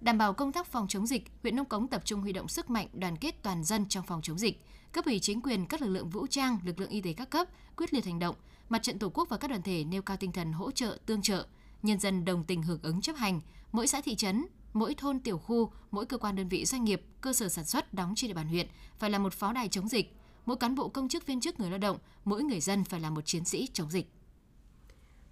Đảm 0.00 0.18
bảo 0.18 0.32
công 0.32 0.52
tác 0.52 0.66
phòng 0.66 0.88
chống 0.88 1.06
dịch, 1.06 1.24
huyện 1.42 1.56
Nông 1.56 1.66
Cống 1.66 1.88
tập 1.88 2.02
trung 2.04 2.20
huy 2.20 2.32
động 2.32 2.48
sức 2.48 2.70
mạnh 2.70 2.88
đoàn 2.92 3.16
kết 3.16 3.42
toàn 3.42 3.64
dân 3.64 3.86
trong 3.88 4.04
phòng 4.06 4.22
chống 4.22 4.38
dịch. 4.38 4.64
Cấp 4.92 5.04
ủy 5.04 5.18
chính 5.18 5.40
quyền 5.40 5.66
các 5.66 5.82
lực 5.82 5.88
lượng 5.88 6.10
vũ 6.10 6.26
trang, 6.26 6.58
lực 6.64 6.80
lượng 6.80 6.90
y 6.90 7.00
tế 7.00 7.12
các 7.12 7.30
cấp 7.30 7.48
quyết 7.76 7.94
liệt 7.94 8.04
hành 8.04 8.18
động, 8.18 8.36
mặt 8.68 8.82
trận 8.82 8.98
Tổ 8.98 9.10
quốc 9.14 9.28
và 9.28 9.36
các 9.36 9.48
đoàn 9.48 9.62
thể 9.62 9.84
nêu 9.84 10.02
cao 10.02 10.16
tinh 10.16 10.32
thần 10.32 10.52
hỗ 10.52 10.70
trợ, 10.70 10.98
tương 11.06 11.22
trợ, 11.22 11.46
nhân 11.82 11.98
dân 11.98 12.24
đồng 12.24 12.44
tình 12.44 12.62
hưởng 12.62 12.78
ứng 12.82 13.00
chấp 13.00 13.16
hành, 13.16 13.40
mỗi 13.72 13.86
xã 13.86 14.00
thị 14.00 14.14
trấn, 14.14 14.44
mỗi 14.72 14.94
thôn 14.94 15.20
tiểu 15.20 15.38
khu, 15.38 15.72
mỗi 15.90 16.06
cơ 16.06 16.18
quan 16.18 16.36
đơn 16.36 16.48
vị 16.48 16.64
doanh 16.64 16.84
nghiệp, 16.84 17.02
cơ 17.20 17.32
sở 17.32 17.48
sản 17.48 17.64
xuất 17.64 17.94
đóng 17.94 18.12
trên 18.16 18.28
địa 18.28 18.34
bàn 18.34 18.48
huyện 18.48 18.66
phải 18.98 19.10
là 19.10 19.18
một 19.18 19.32
pháo 19.32 19.52
đài 19.52 19.68
chống 19.68 19.88
dịch. 19.88 20.16
Mỗi 20.46 20.56
cán 20.56 20.74
bộ 20.74 20.88
công 20.88 21.08
chức 21.08 21.26
viên 21.26 21.40
chức 21.40 21.60
người 21.60 21.70
lao 21.70 21.78
động, 21.78 21.98
mỗi 22.24 22.42
người 22.42 22.60
dân 22.60 22.84
phải 22.84 23.00
là 23.00 23.10
một 23.10 23.26
chiến 23.26 23.44
sĩ 23.44 23.68
chống 23.72 23.90
dịch. 23.90 24.06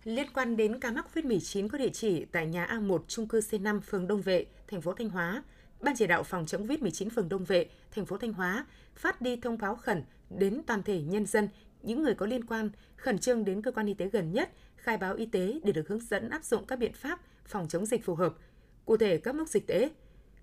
Liên 0.05 0.27
quan 0.35 0.57
đến 0.57 0.81
ca 0.81 0.91
mắc 0.91 1.07
COVID-19 1.15 1.69
có 1.69 1.79
địa 1.79 1.91
chỉ 1.93 2.25
tại 2.25 2.47
nhà 2.47 2.67
A1 2.71 2.99
trung 3.09 3.29
cư 3.29 3.41
C5 3.41 3.81
phường 3.81 4.07
Đông 4.07 4.23
Vệ, 4.23 4.47
thành 4.69 4.83
phố 4.83 4.93
Thanh 4.93 5.11
Hóa, 5.11 5.43
Ban 5.81 5.95
chỉ 5.97 6.07
đạo 6.07 6.23
phòng 6.23 6.47
chống 6.47 6.67
COVID-19 6.67 7.09
phường 7.11 7.29
Đông 7.29 7.45
Vệ, 7.45 7.67
thành 7.95 8.07
phố 8.07 8.17
Thanh 8.17 8.33
Hóa 8.33 8.67
phát 8.95 9.21
đi 9.21 9.37
thông 9.37 9.59
báo 9.59 9.77
khẩn 9.77 10.05
đến 10.31 10.63
toàn 10.67 10.83
thể 10.83 11.03
nhân 11.03 11.27
dân, 11.27 11.49
những 11.83 12.03
người 12.03 12.15
có 12.15 12.27
liên 12.27 12.45
quan 12.45 12.71
khẩn 12.97 13.19
trương 13.19 13.45
đến 13.45 13.63
cơ 13.63 13.73
quan 13.73 13.87
y 13.87 13.95
tế 13.95 14.09
gần 14.09 14.33
nhất, 14.33 14.51
khai 14.77 14.97
báo 14.97 15.15
y 15.15 15.27
tế 15.27 15.61
để 15.65 15.73
được 15.73 15.89
hướng 15.89 16.01
dẫn 16.01 16.31
áp 16.31 16.45
dụng 16.45 16.67
các 16.67 16.79
biện 16.79 16.93
pháp 16.93 17.21
phòng 17.47 17.69
chống 17.69 17.87
dịch 17.87 18.05
phù 18.05 18.15
hợp. 18.15 18.35
Cụ 18.85 18.97
thể 18.97 19.19
các 19.19 19.35
mốc 19.35 19.49
dịch 19.49 19.67
tễ. 19.67 19.91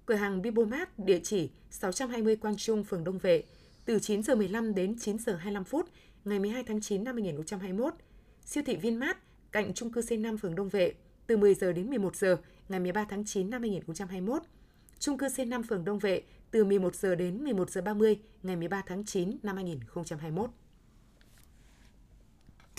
Cửa 0.05 0.15
hàng 0.15 0.41
Bibomat 0.41 0.99
địa 0.99 1.19
chỉ 1.23 1.49
620 1.69 2.35
Quang 2.35 2.57
Trung, 2.57 2.83
phường 2.83 3.03
Đông 3.03 3.17
Vệ, 3.17 3.43
từ 3.85 3.99
9 3.99 4.23
giờ 4.23 4.35
15 4.35 4.75
đến 4.75 4.95
9 4.99 5.17
giờ 5.19 5.35
25 5.35 5.63
phút 5.63 5.89
ngày 6.25 6.39
12 6.39 6.63
tháng 6.63 6.81
9 6.81 7.03
năm 7.03 7.15
2021. 7.15 7.93
Siêu 8.45 8.63
thị 8.65 8.75
Vinmart 8.75 9.17
cạnh 9.51 9.73
trung 9.73 9.91
cư 9.91 10.01
C5 10.01 10.37
phường 10.37 10.55
Đông 10.55 10.69
Vệ 10.69 10.93
từ 11.27 11.37
10 11.37 11.53
giờ 11.53 11.73
đến 11.73 11.89
11 11.89 12.15
giờ 12.15 12.37
ngày 12.69 12.79
13 12.79 13.05
tháng 13.09 13.25
9 13.25 13.49
năm 13.49 13.61
2021. 13.61 14.41
Trung 14.99 15.17
cư 15.17 15.27
C5 15.27 15.63
phường 15.63 15.85
Đông 15.85 15.99
Vệ 15.99 16.21
từ 16.51 16.63
11 16.63 16.95
giờ 16.95 17.15
đến 17.15 17.43
11 17.43 17.69
giờ 17.69 17.81
30 17.81 18.19
ngày 18.43 18.55
13 18.55 18.83
tháng 18.85 19.05
9 19.05 19.37
năm 19.43 19.55
2021. 19.55 20.49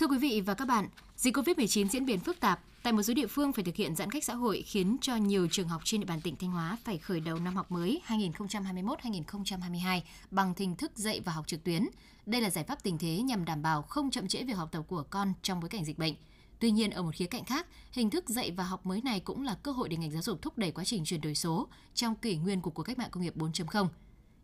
Thưa 0.01 0.07
quý 0.07 0.19
vị 0.19 0.41
và 0.41 0.55
các 0.55 0.65
bạn, 0.65 0.89
dịch 1.17 1.37
COVID-19 1.37 1.89
diễn 1.89 2.07
biến 2.07 2.21
phức 2.21 2.41
tạp, 2.41 2.61
tại 2.83 2.93
một 2.93 3.03
số 3.03 3.15
địa 3.15 3.27
phương 3.27 3.53
phải 3.53 3.65
thực 3.65 3.77
hiện 3.77 3.97
giãn 3.97 4.11
cách 4.11 4.25
xã 4.25 4.35
hội 4.35 4.63
khiến 4.63 4.97
cho 5.01 5.17
nhiều 5.17 5.49
trường 5.51 5.69
học 5.69 5.81
trên 5.85 6.01
địa 6.01 6.07
bàn 6.07 6.21
tỉnh 6.21 6.37
Thanh 6.37 6.51
Hóa 6.51 6.79
phải 6.85 6.99
khởi 6.99 7.21
đầu 7.21 7.39
năm 7.39 7.57
học 7.57 7.71
mới 7.71 8.01
2021-2022 8.07 10.01
bằng 10.31 10.55
hình 10.57 10.77
thức 10.77 10.93
dạy 10.95 11.21
và 11.25 11.33
học 11.33 11.47
trực 11.47 11.65
tuyến. 11.65 11.87
Đây 12.27 12.41
là 12.41 12.51
giải 12.51 12.65
pháp 12.65 12.83
tình 12.83 12.99
thế 12.99 13.23
nhằm 13.23 13.45
đảm 13.45 13.63
bảo 13.63 13.83
không 13.83 14.11
chậm 14.11 14.29
trễ 14.29 14.43
việc 14.43 14.57
học 14.57 14.69
tập 14.73 14.83
của 14.89 15.05
con 15.11 15.33
trong 15.43 15.61
bối 15.61 15.69
cảnh 15.69 15.85
dịch 15.85 15.99
bệnh. 15.99 16.15
Tuy 16.59 16.71
nhiên, 16.71 16.91
ở 16.91 17.03
một 17.03 17.15
khía 17.15 17.27
cạnh 17.27 17.45
khác, 17.45 17.67
hình 17.93 18.11
thức 18.11 18.29
dạy 18.29 18.51
và 18.51 18.65
học 18.65 18.87
mới 18.87 19.01
này 19.03 19.21
cũng 19.21 19.43
là 19.43 19.55
cơ 19.63 19.73
hội 19.73 19.89
để 19.89 19.97
ngành 19.97 20.11
giáo 20.11 20.23
dục 20.23 20.43
thúc 20.43 20.59
đẩy 20.59 20.71
quá 20.71 20.85
trình 20.85 21.05
chuyển 21.05 21.21
đổi 21.21 21.35
số 21.35 21.69
trong 21.95 22.15
kỷ 22.15 22.37
nguyên 22.37 22.61
của 22.61 22.71
cuộc 22.71 22.83
cách 22.83 22.99
mạng 22.99 23.11
công 23.11 23.23
nghiệp 23.23 23.37
4.0. 23.37 23.89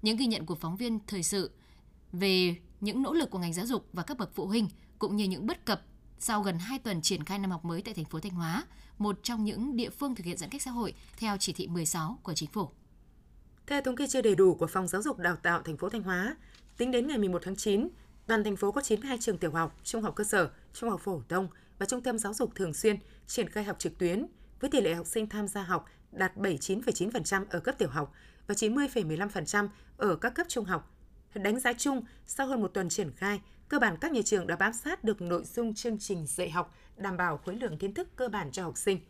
Những 0.02 0.16
ghi 0.16 0.26
nhận 0.26 0.46
của 0.46 0.54
phóng 0.54 0.76
viên 0.76 0.98
thời 1.06 1.22
sự 1.22 1.50
về 2.12 2.56
những 2.80 3.02
nỗ 3.02 3.12
lực 3.12 3.30
của 3.30 3.38
ngành 3.38 3.52
giáo 3.52 3.66
dục 3.66 3.88
và 3.92 4.02
các 4.02 4.18
bậc 4.18 4.30
phụ 4.34 4.46
huynh 4.46 4.68
cũng 4.98 5.16
như 5.16 5.24
những 5.24 5.46
bất 5.46 5.64
cập 5.64 5.82
sau 6.18 6.42
gần 6.42 6.58
2 6.58 6.78
tuần 6.78 7.02
triển 7.02 7.24
khai 7.24 7.38
năm 7.38 7.50
học 7.50 7.64
mới 7.64 7.82
tại 7.82 7.94
thành 7.94 8.04
phố 8.04 8.20
Thanh 8.20 8.32
Hóa, 8.32 8.64
một 8.98 9.18
trong 9.22 9.44
những 9.44 9.76
địa 9.76 9.90
phương 9.90 10.14
thực 10.14 10.26
hiện 10.26 10.36
giãn 10.36 10.50
cách 10.50 10.62
xã 10.62 10.70
hội 10.70 10.94
theo 11.18 11.36
chỉ 11.36 11.52
thị 11.52 11.66
16 11.66 12.18
của 12.22 12.34
chính 12.34 12.50
phủ. 12.50 12.68
Theo 13.66 13.82
thống 13.82 13.96
kê 13.96 14.06
chưa 14.06 14.22
đầy 14.22 14.34
đủ 14.34 14.54
của 14.54 14.66
Phòng 14.66 14.88
Giáo 14.88 15.02
dục 15.02 15.18
Đào 15.18 15.36
tạo 15.36 15.62
thành 15.62 15.76
phố 15.76 15.88
Thanh 15.88 16.02
Hóa, 16.02 16.36
tính 16.76 16.90
đến 16.90 17.08
ngày 17.08 17.18
11 17.18 17.42
tháng 17.44 17.56
9, 17.56 17.88
toàn 18.26 18.44
thành 18.44 18.56
phố 18.56 18.72
có 18.72 18.82
92 18.82 19.18
trường 19.20 19.38
tiểu 19.38 19.50
học, 19.50 19.76
trung 19.84 20.02
học 20.02 20.14
cơ 20.16 20.24
sở, 20.24 20.50
trung 20.72 20.90
học 20.90 21.00
phổ 21.00 21.22
thông 21.28 21.48
và 21.78 21.86
trung 21.86 22.02
tâm 22.02 22.18
giáo 22.18 22.34
dục 22.34 22.54
thường 22.54 22.74
xuyên 22.74 22.96
triển 23.26 23.48
khai 23.48 23.64
học 23.64 23.78
trực 23.78 23.98
tuyến 23.98 24.26
với 24.60 24.70
tỷ 24.70 24.80
lệ 24.80 24.94
học 24.94 25.06
sinh 25.06 25.28
tham 25.28 25.48
gia 25.48 25.62
học 25.62 25.84
đạt 26.12 26.36
79,9% 26.36 27.44
ở 27.50 27.60
cấp 27.60 27.74
tiểu 27.78 27.88
học 27.88 28.12
và 28.46 28.54
90,15% 28.54 29.68
ở 29.96 30.16
các 30.16 30.34
cấp 30.34 30.46
trung 30.48 30.64
học. 30.64 30.92
Đánh 31.34 31.60
giá 31.60 31.72
chung, 31.72 32.04
sau 32.26 32.46
hơn 32.46 32.62
một 32.62 32.68
tuần 32.74 32.88
triển 32.88 33.12
khai, 33.12 33.40
cơ 33.68 33.78
bản 33.78 33.96
các 34.00 34.12
nhà 34.12 34.20
trường 34.24 34.46
đã 34.46 34.56
bám 34.56 34.72
sát 34.72 35.04
được 35.04 35.22
nội 35.22 35.44
dung 35.44 35.74
chương 35.74 35.98
trình 35.98 36.26
dạy 36.26 36.50
học, 36.50 36.74
đảm 36.96 37.16
bảo 37.16 37.38
khối 37.38 37.56
lượng 37.56 37.78
kiến 37.78 37.94
thức 37.94 38.08
cơ 38.16 38.28
bản 38.28 38.52
cho 38.52 38.62
học 38.62 38.76
sinh. 38.76 39.00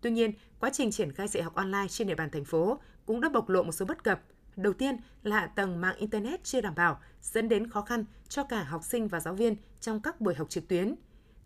Tuy 0.00 0.10
nhiên, 0.10 0.32
quá 0.60 0.70
trình 0.72 0.90
triển 0.90 1.12
khai 1.12 1.28
dạy 1.28 1.42
học 1.42 1.54
online 1.54 1.88
trên 1.88 2.08
địa 2.08 2.14
bàn 2.14 2.30
thành 2.30 2.44
phố 2.44 2.78
cũng 3.06 3.20
đã 3.20 3.28
bộc 3.28 3.48
lộ 3.48 3.62
một 3.62 3.72
số 3.72 3.84
bất 3.84 4.04
cập. 4.04 4.20
Đầu 4.56 4.72
tiên 4.72 4.96
là 5.22 5.40
hạ 5.40 5.46
tầng 5.46 5.80
mạng 5.80 5.96
Internet 5.96 6.44
chưa 6.44 6.60
đảm 6.60 6.74
bảo, 6.74 7.00
dẫn 7.22 7.48
đến 7.48 7.70
khó 7.70 7.82
khăn 7.82 8.04
cho 8.28 8.44
cả 8.44 8.62
học 8.62 8.84
sinh 8.84 9.08
và 9.08 9.20
giáo 9.20 9.34
viên 9.34 9.56
trong 9.80 10.00
các 10.00 10.20
buổi 10.20 10.34
học 10.34 10.50
trực 10.50 10.68
tuyến. 10.68 10.94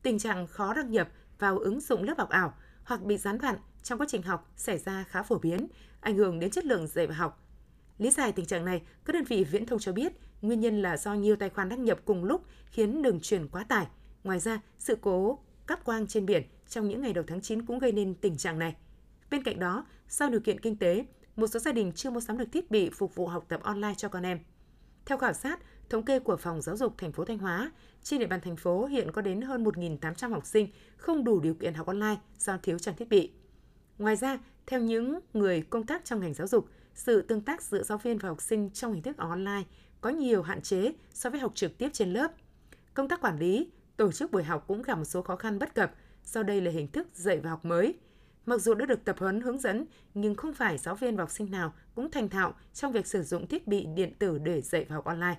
Tình 0.03 0.19
trạng 0.19 0.47
khó 0.47 0.75
đăng 0.75 0.91
nhập 0.91 1.09
vào 1.39 1.59
ứng 1.59 1.81
dụng 1.81 2.03
lớp 2.03 2.19
học 2.19 2.29
ảo 2.29 2.55
hoặc 2.85 3.03
bị 3.03 3.17
gián 3.17 3.39
đoạn 3.39 3.57
trong 3.83 3.99
quá 3.99 4.07
trình 4.11 4.23
học 4.23 4.53
xảy 4.57 4.79
ra 4.79 5.05
khá 5.09 5.23
phổ 5.23 5.39
biến, 5.39 5.69
ảnh 6.01 6.17
hưởng 6.17 6.41
đến 6.41 6.51
chất 6.51 6.65
lượng 6.65 6.87
dạy 6.87 7.07
và 7.07 7.15
học. 7.15 7.45
Lý 7.99 8.11
giải 8.11 8.33
tình 8.33 8.47
trạng 8.47 8.65
này, 8.65 8.83
các 9.05 9.13
đơn 9.13 9.25
vị 9.25 9.45
viễn 9.45 9.67
thông 9.67 9.79
cho 9.79 9.93
biết 9.93 10.13
nguyên 10.43 10.61
nhân 10.61 10.83
là 10.83 10.97
do 10.97 11.15
nhiều 11.15 11.37
tài 11.37 11.51
khoản 11.51 11.69
đăng 11.69 11.85
nhập 11.85 11.99
cùng 12.05 12.25
lúc 12.25 12.45
khiến 12.71 13.03
đường 13.03 13.21
truyền 13.21 13.49
quá 13.49 13.65
tải. 13.65 13.87
Ngoài 14.25 14.39
ra, 14.39 14.61
sự 14.79 14.97
cố 15.01 15.39
cáp 15.67 15.85
quang 15.85 16.07
trên 16.07 16.27
biển 16.27 16.43
trong 16.69 16.89
những 16.89 17.03
ngày 17.03 17.13
đầu 17.13 17.25
tháng 17.27 17.41
9 17.41 17.67
cũng 17.67 17.79
gây 17.79 17.93
nên 17.93 18.15
tình 18.15 18.37
trạng 18.37 18.59
này. 18.59 18.77
Bên 19.31 19.43
cạnh 19.43 19.59
đó, 19.59 19.87
do 20.09 20.29
điều 20.29 20.41
kiện 20.41 20.61
kinh 20.61 20.77
tế, 20.77 21.07
một 21.37 21.47
số 21.47 21.61
gia 21.61 21.73
đình 21.73 21.93
chưa 21.93 22.11
mua 22.11 22.21
sắm 22.21 22.39
được 22.39 22.53
thiết 22.53 22.71
bị 22.71 22.91
phục 22.91 23.15
vụ 23.15 23.27
học 23.27 23.45
tập 23.49 23.61
online 23.63 23.95
cho 23.97 24.09
con 24.09 24.23
em. 24.23 24.39
Theo 25.07 25.19
khảo 25.19 25.33
sát, 25.33 25.61
thống 25.91 26.05
kê 26.05 26.19
của 26.19 26.37
Phòng 26.37 26.63
Giáo 26.63 26.77
dục 26.77 26.95
thành 26.99 27.13
phố 27.13 27.25
Thanh 27.25 27.39
Hóa, 27.39 27.73
trên 28.03 28.21
địa 28.21 28.27
bàn 28.27 28.41
thành 28.41 28.57
phố 28.57 28.87
hiện 28.87 29.13
có 29.13 29.23
đến 29.23 29.41
hơn 29.41 29.65
1.800 29.65 30.31
học 30.31 30.47
sinh 30.47 30.69
không 30.97 31.25
đủ 31.25 31.41
điều 31.41 31.55
kiện 31.55 31.75
học 31.75 31.87
online 31.87 32.17
do 32.39 32.59
thiếu 32.63 32.79
trang 32.79 32.97
thiết 32.97 33.09
bị. 33.09 33.33
Ngoài 33.99 34.17
ra, 34.17 34.39
theo 34.67 34.81
những 34.81 35.21
người 35.33 35.63
công 35.63 35.87
tác 35.87 36.05
trong 36.05 36.21
ngành 36.21 36.35
giáo 36.35 36.47
dục, 36.47 36.69
sự 36.95 37.23
tương 37.23 37.41
tác 37.41 37.63
giữa 37.63 37.83
giáo 37.83 37.99
viên 37.99 38.19
và 38.19 38.29
học 38.29 38.43
sinh 38.43 38.71
trong 38.71 38.93
hình 38.93 39.03
thức 39.03 39.17
online 39.17 39.63
có 40.01 40.11
nhiều 40.11 40.43
hạn 40.43 40.63
chế 40.63 40.93
so 41.13 41.31
với 41.31 41.41
học 41.41 41.53
trực 41.55 41.79
tiếp 41.79 41.89
trên 41.93 42.13
lớp. 42.13 42.33
Công 42.95 43.09
tác 43.09 43.21
quản 43.21 43.39
lý, 43.39 43.71
tổ 43.97 44.13
chức 44.13 44.33
buổi 44.33 44.43
học 44.43 44.65
cũng 44.67 44.83
gặp 44.83 44.95
một 44.95 45.05
số 45.05 45.23
khó 45.23 45.37
khăn 45.37 45.59
bất 45.59 45.75
cập 45.75 45.95
do 46.25 46.43
đây 46.43 46.61
là 46.61 46.71
hình 46.71 46.89
thức 46.89 47.09
dạy 47.15 47.41
và 47.41 47.51
học 47.51 47.65
mới. 47.65 47.95
Mặc 48.47 48.61
dù 48.61 48.75
đã 48.75 48.87
được 48.87 49.05
tập 49.05 49.17
huấn 49.19 49.41
hướng 49.41 49.59
dẫn, 49.59 49.87
nhưng 50.15 50.35
không 50.35 50.55
phải 50.55 50.79
giáo 50.79 50.95
viên 50.95 51.17
và 51.17 51.23
học 51.23 51.31
sinh 51.31 51.51
nào 51.51 51.75
cũng 51.95 52.11
thành 52.11 52.29
thạo 52.29 52.55
trong 52.75 52.93
việc 52.93 53.07
sử 53.07 53.23
dụng 53.23 53.47
thiết 53.47 53.67
bị 53.67 53.87
điện 53.95 54.15
tử 54.19 54.39
để 54.39 54.61
dạy 54.61 54.87
và 54.89 54.95
học 54.95 55.05
online. 55.05 55.39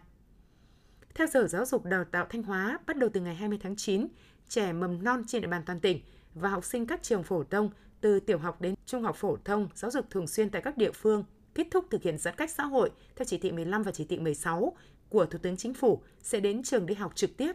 Theo 1.15 1.27
Sở 1.27 1.47
Giáo 1.47 1.65
dục 1.65 1.85
Đào 1.85 2.03
tạo 2.03 2.25
Thanh 2.29 2.43
Hóa, 2.43 2.79
bắt 2.87 2.97
đầu 2.97 3.09
từ 3.13 3.21
ngày 3.21 3.35
20 3.35 3.59
tháng 3.61 3.75
9, 3.75 4.07
trẻ 4.49 4.73
mầm 4.73 5.03
non 5.03 5.23
trên 5.27 5.41
địa 5.41 5.47
bàn 5.47 5.63
toàn 5.65 5.79
tỉnh 5.79 6.01
và 6.33 6.49
học 6.49 6.65
sinh 6.65 6.85
các 6.85 7.03
trường 7.03 7.23
phổ 7.23 7.43
thông 7.43 7.69
từ 8.01 8.19
tiểu 8.19 8.37
học 8.37 8.61
đến 8.61 8.75
trung 8.85 9.03
học 9.03 9.15
phổ 9.15 9.37
thông 9.45 9.67
giáo 9.75 9.91
dục 9.91 10.05
thường 10.09 10.27
xuyên 10.27 10.49
tại 10.49 10.61
các 10.61 10.77
địa 10.77 10.91
phương 10.91 11.23
kết 11.55 11.67
thúc 11.71 11.85
thực 11.89 12.03
hiện 12.03 12.17
giãn 12.17 12.35
cách 12.35 12.51
xã 12.51 12.63
hội 12.63 12.89
theo 13.15 13.25
chỉ 13.25 13.37
thị 13.37 13.51
15 13.51 13.83
và 13.83 13.91
chỉ 13.91 14.05
thị 14.05 14.19
16 14.19 14.77
của 15.09 15.25
Thủ 15.25 15.39
tướng 15.41 15.57
Chính 15.57 15.73
phủ 15.73 16.01
sẽ 16.21 16.39
đến 16.39 16.63
trường 16.63 16.85
đi 16.85 16.95
học 16.95 17.15
trực 17.15 17.37
tiếp. 17.37 17.51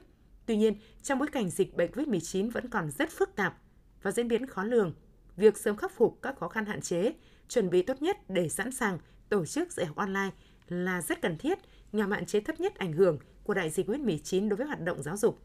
Tuy 0.46 0.56
nhiên, 0.56 0.74
trong 1.02 1.18
bối 1.18 1.28
cảnh 1.32 1.50
dịch 1.50 1.76
bệnh 1.76 1.90
COVID-19 1.90 2.50
vẫn 2.50 2.70
còn 2.70 2.90
rất 2.90 3.10
phức 3.10 3.36
tạp 3.36 3.58
và 4.02 4.10
diễn 4.10 4.28
biến 4.28 4.46
khó 4.46 4.64
lường, 4.64 4.94
việc 5.36 5.58
sớm 5.58 5.76
khắc 5.76 5.92
phục 5.92 6.18
các 6.22 6.36
khó 6.38 6.48
khăn 6.48 6.66
hạn 6.66 6.80
chế, 6.80 7.12
chuẩn 7.48 7.70
bị 7.70 7.82
tốt 7.82 8.02
nhất 8.02 8.16
để 8.30 8.48
sẵn 8.48 8.72
sàng 8.72 8.98
tổ 9.28 9.46
chức 9.46 9.72
dạy 9.72 9.86
học 9.86 9.96
online 9.96 10.30
là 10.68 11.02
rất 11.02 11.22
cần 11.22 11.38
thiết 11.38 11.58
nhằm 11.92 12.10
hạn 12.10 12.26
chế 12.26 12.40
thấp 12.40 12.60
nhất 12.60 12.74
ảnh 12.74 12.92
hưởng 12.92 13.18
của 13.44 13.54
đại 13.54 13.70
dịch 13.70 13.88
COVID-19 13.88 14.48
đối 14.48 14.56
với 14.56 14.66
hoạt 14.66 14.80
động 14.80 15.02
giáo 15.02 15.16
dục. 15.16 15.40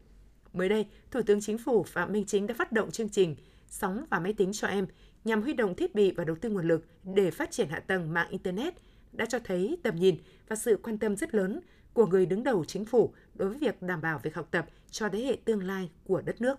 Mới 0.52 0.68
đây, 0.68 0.86
Thủ 1.10 1.20
tướng 1.26 1.40
Chính 1.40 1.58
phủ 1.58 1.82
Phạm 1.82 2.12
Minh 2.12 2.24
Chính 2.26 2.46
đã 2.46 2.54
phát 2.54 2.72
động 2.72 2.90
chương 2.90 3.08
trình 3.08 3.36
Sóng 3.66 4.04
và 4.10 4.18
máy 4.18 4.32
tính 4.32 4.52
cho 4.52 4.68
em 4.68 4.86
nhằm 5.24 5.42
huy 5.42 5.52
động 5.52 5.74
thiết 5.74 5.94
bị 5.94 6.12
và 6.16 6.24
đầu 6.24 6.36
tư 6.40 6.50
nguồn 6.50 6.68
lực 6.68 6.86
để 7.04 7.30
phát 7.30 7.50
triển 7.50 7.68
hạ 7.68 7.80
tầng 7.80 8.12
mạng 8.12 8.28
Internet 8.30 8.74
đã 9.12 9.26
cho 9.26 9.38
thấy 9.44 9.78
tầm 9.82 9.96
nhìn 9.96 10.16
và 10.48 10.56
sự 10.56 10.80
quan 10.82 10.98
tâm 10.98 11.16
rất 11.16 11.34
lớn 11.34 11.60
của 11.92 12.06
người 12.06 12.26
đứng 12.26 12.42
đầu 12.42 12.64
chính 12.64 12.84
phủ 12.84 13.14
đối 13.34 13.48
với 13.48 13.58
việc 13.58 13.82
đảm 13.82 14.00
bảo 14.00 14.20
việc 14.22 14.34
học 14.34 14.48
tập 14.50 14.66
cho 14.90 15.08
thế 15.08 15.24
hệ 15.24 15.36
tương 15.44 15.62
lai 15.62 15.90
của 16.04 16.22
đất 16.22 16.40
nước. 16.40 16.58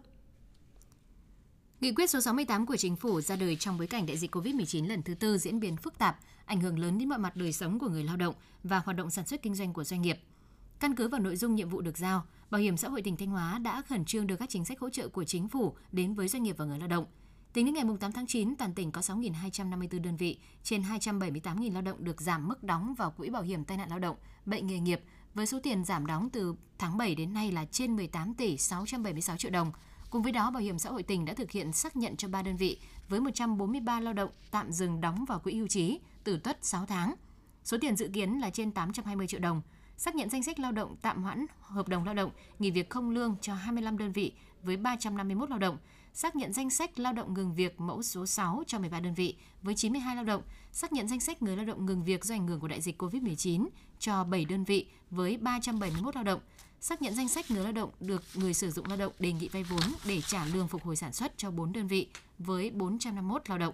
Nghị 1.81 1.93
quyết 1.93 2.09
số 2.09 2.21
68 2.21 2.65
của 2.65 2.77
chính 2.77 2.95
phủ 2.95 3.21
ra 3.21 3.35
đời 3.35 3.55
trong 3.55 3.77
bối 3.77 3.87
cảnh 3.87 4.05
đại 4.05 4.17
dịch 4.17 4.35
COVID-19 4.35 4.87
lần 4.87 5.03
thứ 5.03 5.13
tư 5.13 5.37
diễn 5.37 5.59
biến 5.59 5.77
phức 5.77 5.97
tạp, 5.97 6.19
ảnh 6.45 6.61
hưởng 6.61 6.79
lớn 6.79 6.97
đến 6.97 7.09
mọi 7.09 7.19
mặt 7.19 7.35
đời 7.35 7.53
sống 7.53 7.79
của 7.79 7.89
người 7.89 8.03
lao 8.03 8.17
động 8.17 8.35
và 8.63 8.79
hoạt 8.79 8.97
động 8.97 9.09
sản 9.09 9.25
xuất 9.25 9.41
kinh 9.41 9.55
doanh 9.55 9.73
của 9.73 9.83
doanh 9.83 10.01
nghiệp. 10.01 10.17
Căn 10.79 10.95
cứ 10.95 11.07
vào 11.07 11.21
nội 11.21 11.35
dung 11.35 11.55
nhiệm 11.55 11.69
vụ 11.69 11.81
được 11.81 11.97
giao, 11.97 12.25
Bảo 12.51 12.61
hiểm 12.61 12.77
xã 12.77 12.89
hội 12.89 13.01
tỉnh 13.01 13.17
Thanh 13.17 13.29
Hóa 13.29 13.59
đã 13.59 13.81
khẩn 13.81 14.05
trương 14.05 14.27
đưa 14.27 14.35
các 14.35 14.49
chính 14.49 14.65
sách 14.65 14.79
hỗ 14.79 14.89
trợ 14.89 15.07
của 15.07 15.23
chính 15.23 15.47
phủ 15.47 15.75
đến 15.91 16.13
với 16.13 16.27
doanh 16.27 16.43
nghiệp 16.43 16.55
và 16.57 16.65
người 16.65 16.79
lao 16.79 16.87
động. 16.87 17.05
Tính 17.53 17.65
đến 17.65 17.75
ngày 17.75 17.83
8 17.99 18.11
tháng 18.11 18.27
9, 18.27 18.55
toàn 18.55 18.73
tỉnh 18.73 18.91
có 18.91 19.01
6.254 19.01 20.01
đơn 20.01 20.17
vị, 20.17 20.37
trên 20.63 20.81
278.000 20.81 21.73
lao 21.73 21.81
động 21.81 22.03
được 22.03 22.21
giảm 22.21 22.47
mức 22.47 22.63
đóng 22.63 22.93
vào 22.93 23.11
quỹ 23.11 23.29
bảo 23.29 23.41
hiểm 23.41 23.65
tai 23.65 23.77
nạn 23.77 23.89
lao 23.89 23.99
động, 23.99 24.15
bệnh 24.45 24.67
nghề 24.67 24.79
nghiệp 24.79 25.01
với 25.33 25.45
số 25.45 25.59
tiền 25.63 25.85
giảm 25.85 26.05
đóng 26.05 26.29
từ 26.29 26.55
tháng 26.77 26.97
7 26.97 27.15
đến 27.15 27.33
nay 27.33 27.51
là 27.51 27.65
trên 27.65 27.95
18 27.95 28.33
tỷ 28.33 28.57
676 28.57 29.37
triệu 29.37 29.51
đồng. 29.51 29.71
Cùng 30.09 30.21
với 30.21 30.31
đó, 30.31 30.51
Bảo 30.51 30.61
hiểm 30.61 30.79
xã 30.79 30.89
hội 30.89 31.03
tỉnh 31.03 31.25
đã 31.25 31.33
thực 31.33 31.51
hiện 31.51 31.73
xác 31.73 31.95
nhận 31.95 32.15
cho 32.15 32.27
3 32.27 32.41
đơn 32.41 32.55
vị 32.55 32.79
với 33.09 33.19
143 33.19 33.99
lao 33.99 34.13
động 34.13 34.29
tạm 34.51 34.71
dừng 34.71 35.01
đóng 35.01 35.25
vào 35.25 35.39
quỹ 35.39 35.55
hưu 35.55 35.67
trí 35.67 35.99
từ 36.23 36.37
tuất 36.37 36.57
6 36.61 36.85
tháng. 36.85 37.15
Số 37.63 37.77
tiền 37.81 37.95
dự 37.95 38.09
kiến 38.13 38.39
là 38.39 38.49
trên 38.49 38.71
820 38.71 39.27
triệu 39.27 39.39
đồng. 39.39 39.61
Xác 39.97 40.15
nhận 40.15 40.29
danh 40.29 40.43
sách 40.43 40.59
lao 40.59 40.71
động 40.71 40.95
tạm 41.01 41.23
hoãn 41.23 41.45
hợp 41.61 41.87
đồng 41.87 42.05
lao 42.05 42.13
động, 42.13 42.31
nghỉ 42.59 42.71
việc 42.71 42.89
không 42.89 43.09
lương 43.09 43.35
cho 43.41 43.53
25 43.53 43.97
đơn 43.97 44.11
vị 44.11 44.33
với 44.63 44.77
351 44.77 45.49
lao 45.49 45.59
động, 45.59 45.77
xác 46.13 46.35
nhận 46.35 46.53
danh 46.53 46.69
sách 46.69 46.99
lao 46.99 47.13
động 47.13 47.33
ngừng 47.33 47.55
việc 47.55 47.81
mẫu 47.81 48.03
số 48.03 48.25
6 48.25 48.63
cho 48.67 48.79
13 48.79 48.99
đơn 48.99 49.13
vị 49.13 49.35
với 49.61 49.75
92 49.75 50.15
lao 50.15 50.25
động, 50.25 50.41
xác 50.71 50.93
nhận 50.93 51.07
danh 51.07 51.19
sách 51.19 51.41
người 51.41 51.55
lao 51.55 51.65
động 51.65 51.85
ngừng 51.85 52.03
việc 52.03 52.25
do 52.25 52.35
ảnh 52.35 52.47
hưởng 52.47 52.59
của 52.59 52.67
đại 52.67 52.81
dịch 52.81 53.01
COVID-19 53.01 53.67
cho 53.99 54.23
7 54.23 54.45
đơn 54.45 54.63
vị 54.63 54.85
với 55.09 55.37
371 55.37 56.15
lao 56.15 56.23
động, 56.23 56.39
xác 56.79 57.01
nhận 57.01 57.15
danh 57.15 57.27
sách 57.27 57.51
người 57.51 57.63
lao 57.63 57.71
động 57.71 57.89
được 57.99 58.23
người 58.35 58.53
sử 58.53 58.71
dụng 58.71 58.87
lao 58.87 58.97
động 58.97 59.13
đề 59.19 59.31
nghị 59.31 59.47
vay 59.47 59.63
vốn 59.63 59.81
để 60.05 60.21
trả 60.21 60.45
lương 60.45 60.67
phục 60.67 60.83
hồi 60.83 60.95
sản 60.95 61.13
xuất 61.13 61.37
cho 61.37 61.51
4 61.51 61.73
đơn 61.73 61.87
vị 61.87 62.07
với 62.39 62.69
451 62.69 63.49
lao 63.49 63.57
động. 63.57 63.73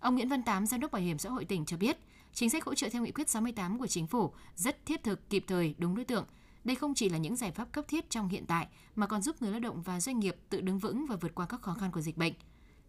Ông 0.00 0.14
Nguyễn 0.14 0.28
Văn 0.28 0.42
Tám, 0.42 0.66
Giám 0.66 0.80
đốc 0.80 0.92
Bảo 0.92 1.02
hiểm 1.02 1.18
xã 1.18 1.30
hội 1.30 1.44
tỉnh 1.44 1.64
cho 1.64 1.76
biết, 1.76 1.98
chính 2.34 2.50
sách 2.50 2.64
hỗ 2.64 2.74
trợ 2.74 2.88
theo 2.88 3.02
nghị 3.02 3.12
quyết 3.12 3.28
68 3.28 3.78
của 3.78 3.86
chính 3.86 4.06
phủ 4.06 4.32
rất 4.56 4.86
thiết 4.86 5.02
thực, 5.02 5.30
kịp 5.30 5.44
thời, 5.46 5.74
đúng 5.78 5.94
đối 5.94 6.04
tượng. 6.04 6.24
Đây 6.66 6.76
không 6.76 6.94
chỉ 6.94 7.08
là 7.08 7.18
những 7.18 7.36
giải 7.36 7.50
pháp 7.50 7.72
cấp 7.72 7.84
thiết 7.88 8.10
trong 8.10 8.28
hiện 8.28 8.46
tại 8.46 8.66
mà 8.96 9.06
còn 9.06 9.22
giúp 9.22 9.42
người 9.42 9.50
lao 9.50 9.60
động 9.60 9.82
và 9.82 10.00
doanh 10.00 10.18
nghiệp 10.18 10.36
tự 10.48 10.60
đứng 10.60 10.78
vững 10.78 11.06
và 11.06 11.16
vượt 11.16 11.34
qua 11.34 11.46
các 11.46 11.62
khó 11.62 11.74
khăn 11.74 11.90
của 11.90 12.00
dịch 12.00 12.16
bệnh. 12.16 12.32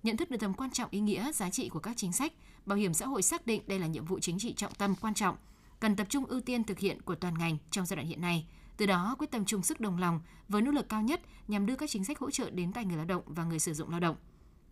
Nhận 0.03 0.17
thức 0.17 0.31
được 0.31 0.37
tầm 0.39 0.53
quan 0.53 0.71
trọng 0.71 0.89
ý 0.91 0.99
nghĩa, 0.99 1.31
giá 1.31 1.49
trị 1.49 1.69
của 1.69 1.79
các 1.79 1.97
chính 1.97 2.13
sách, 2.13 2.33
Bảo 2.65 2.77
hiểm 2.77 2.93
xã 2.93 3.05
hội 3.05 3.21
xác 3.21 3.47
định 3.47 3.61
đây 3.67 3.79
là 3.79 3.87
nhiệm 3.87 4.05
vụ 4.05 4.19
chính 4.19 4.39
trị 4.39 4.53
trọng 4.53 4.73
tâm 4.73 4.95
quan 5.01 5.13
trọng, 5.13 5.35
cần 5.79 5.95
tập 5.95 6.07
trung 6.09 6.25
ưu 6.25 6.41
tiên 6.41 6.63
thực 6.63 6.79
hiện 6.79 7.01
của 7.01 7.15
toàn 7.15 7.33
ngành 7.37 7.57
trong 7.71 7.85
giai 7.85 7.95
đoạn 7.95 8.07
hiện 8.07 8.21
nay. 8.21 8.47
Từ 8.77 8.85
đó 8.85 9.15
quyết 9.19 9.31
tâm 9.31 9.45
chung 9.45 9.63
sức 9.63 9.79
đồng 9.79 9.97
lòng 9.97 10.21
với 10.49 10.61
nỗ 10.61 10.71
lực 10.71 10.89
cao 10.89 11.01
nhất 11.01 11.21
nhằm 11.47 11.65
đưa 11.65 11.75
các 11.75 11.89
chính 11.89 12.05
sách 12.05 12.19
hỗ 12.19 12.31
trợ 12.31 12.49
đến 12.49 12.73
tay 12.73 12.85
người 12.85 12.97
lao 12.97 13.05
động 13.05 13.23
và 13.25 13.43
người 13.43 13.59
sử 13.59 13.73
dụng 13.73 13.89
lao 13.89 13.99
động 13.99 14.15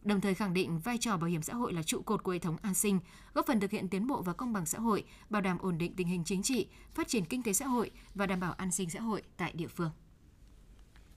đồng 0.05 0.21
thời 0.21 0.33
khẳng 0.33 0.53
định 0.53 0.79
vai 0.79 0.97
trò 0.97 1.17
bảo 1.17 1.29
hiểm 1.29 1.41
xã 1.41 1.53
hội 1.53 1.73
là 1.73 1.83
trụ 1.83 2.01
cột 2.01 2.23
của 2.23 2.31
hệ 2.31 2.39
thống 2.39 2.57
an 2.61 2.73
sinh, 2.73 2.99
góp 3.33 3.47
phần 3.47 3.59
thực 3.59 3.71
hiện 3.71 3.89
tiến 3.89 4.07
bộ 4.07 4.21
và 4.21 4.33
công 4.33 4.53
bằng 4.53 4.65
xã 4.65 4.79
hội, 4.79 5.03
bảo 5.29 5.41
đảm 5.41 5.57
ổn 5.57 5.77
định 5.77 5.95
tình 5.95 6.07
hình 6.07 6.23
chính 6.25 6.43
trị, 6.43 6.67
phát 6.93 7.07
triển 7.07 7.25
kinh 7.25 7.43
tế 7.43 7.53
xã 7.53 7.67
hội 7.67 7.91
và 8.15 8.25
đảm 8.25 8.39
bảo 8.39 8.53
an 8.53 8.71
sinh 8.71 8.89
xã 8.89 8.99
hội 8.99 9.21
tại 9.37 9.51
địa 9.53 9.67
phương. 9.67 9.91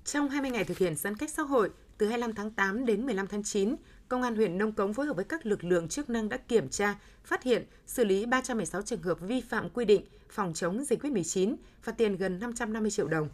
Trong 0.05 0.29
20 0.29 0.51
ngày 0.51 0.65
thực 0.65 0.79
hiện 0.79 0.97
giãn 0.97 1.17
cách 1.17 1.31
xã 1.31 1.43
hội, 1.43 1.71
từ 1.99 2.07
25 2.09 2.33
tháng 2.33 2.51
8 2.51 2.87
đến 2.87 3.07
15 3.07 3.27
tháng 3.27 3.43
9, 3.43 3.77
Công 4.09 4.23
an 4.23 4.37
huyện 4.37 4.59
Nông 4.59 4.73
Cống 4.73 4.95
phối 4.95 5.07
hợp 5.07 5.17
với 5.17 5.25
các 5.25 5.47
lực 5.47 5.65
lượng 5.65 5.89
chức 5.89 6.11
năng 6.11 6.29
đã 6.29 6.37
kiểm 6.37 6.69
tra, 6.69 6.99
phát 7.25 7.43
hiện, 7.43 7.67
xử 7.87 8.05
lý 8.05 8.27
316 8.27 8.83
trường 8.83 9.03
hợp 9.03 9.21
vi 9.21 9.41
phạm 9.41 9.69
quy 9.71 9.85
định 9.85 10.05
phòng 10.31 10.55
chống 10.55 10.85
dịch 10.85 11.03
COVID-19, 11.03 11.57
phạt 11.83 11.93
tiền 11.93 12.17
gần 12.17 12.39
550 12.39 12.91
triệu 12.91 13.09
đồng. 13.09 13.29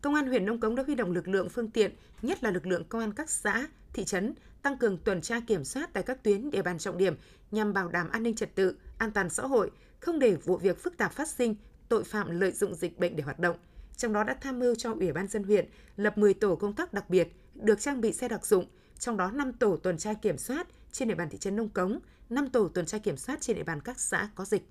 Công 0.00 0.14
an 0.14 0.26
huyện 0.26 0.46
Nông 0.46 0.60
Cống 0.60 0.74
đã 0.74 0.82
huy 0.86 0.94
động 0.94 1.12
lực 1.12 1.28
lượng 1.28 1.48
phương 1.48 1.70
tiện, 1.70 1.90
nhất 2.22 2.44
là 2.44 2.50
lực 2.50 2.66
lượng 2.66 2.84
công 2.88 3.00
an 3.00 3.12
các 3.12 3.30
xã, 3.30 3.68
thị 3.92 4.04
trấn, 4.04 4.34
tăng 4.62 4.78
cường 4.78 4.98
tuần 4.98 5.20
tra 5.20 5.40
kiểm 5.40 5.64
soát 5.64 5.90
tại 5.92 6.02
các 6.02 6.22
tuyến 6.22 6.50
địa 6.50 6.62
bàn 6.62 6.78
trọng 6.78 6.98
điểm 6.98 7.16
nhằm 7.50 7.72
bảo 7.72 7.88
đảm 7.88 8.10
an 8.10 8.22
ninh 8.22 8.34
trật 8.34 8.54
tự, 8.54 8.76
an 8.98 9.10
toàn 9.10 9.30
xã 9.30 9.42
hội, 9.42 9.70
không 10.00 10.18
để 10.18 10.36
vụ 10.36 10.56
việc 10.56 10.82
phức 10.82 10.96
tạp 10.96 11.12
phát 11.12 11.28
sinh, 11.28 11.54
tội 11.88 12.04
phạm 12.04 12.40
lợi 12.40 12.52
dụng 12.52 12.74
dịch 12.74 12.98
bệnh 12.98 13.16
để 13.16 13.22
hoạt 13.22 13.38
động. 13.38 13.56
Trong 13.96 14.12
đó 14.12 14.24
đã 14.24 14.36
tham 14.40 14.58
mưu 14.58 14.74
cho 14.74 14.92
Ủy 14.92 15.12
ban 15.12 15.28
dân 15.28 15.42
huyện 15.42 15.68
lập 15.96 16.18
10 16.18 16.34
tổ 16.34 16.56
công 16.56 16.72
tác 16.72 16.92
đặc 16.92 17.10
biệt 17.10 17.28
được 17.54 17.80
trang 17.80 18.00
bị 18.00 18.12
xe 18.12 18.28
đặc 18.28 18.46
dụng, 18.46 18.64
trong 18.98 19.16
đó 19.16 19.30
5 19.30 19.52
tổ 19.52 19.76
tuần 19.76 19.98
tra 19.98 20.14
kiểm 20.14 20.38
soát 20.38 20.66
trên 20.92 21.08
địa 21.08 21.14
bàn 21.14 21.28
thị 21.30 21.38
trấn 21.38 21.56
Nông 21.56 21.68
Cống, 21.68 21.98
5 22.30 22.50
tổ 22.50 22.68
tuần 22.68 22.86
tra 22.86 22.98
kiểm 22.98 23.16
soát 23.16 23.40
trên 23.40 23.56
địa 23.56 23.64
bàn 23.64 23.80
các 23.80 24.00
xã 24.00 24.28
có 24.34 24.44
dịch. 24.44 24.68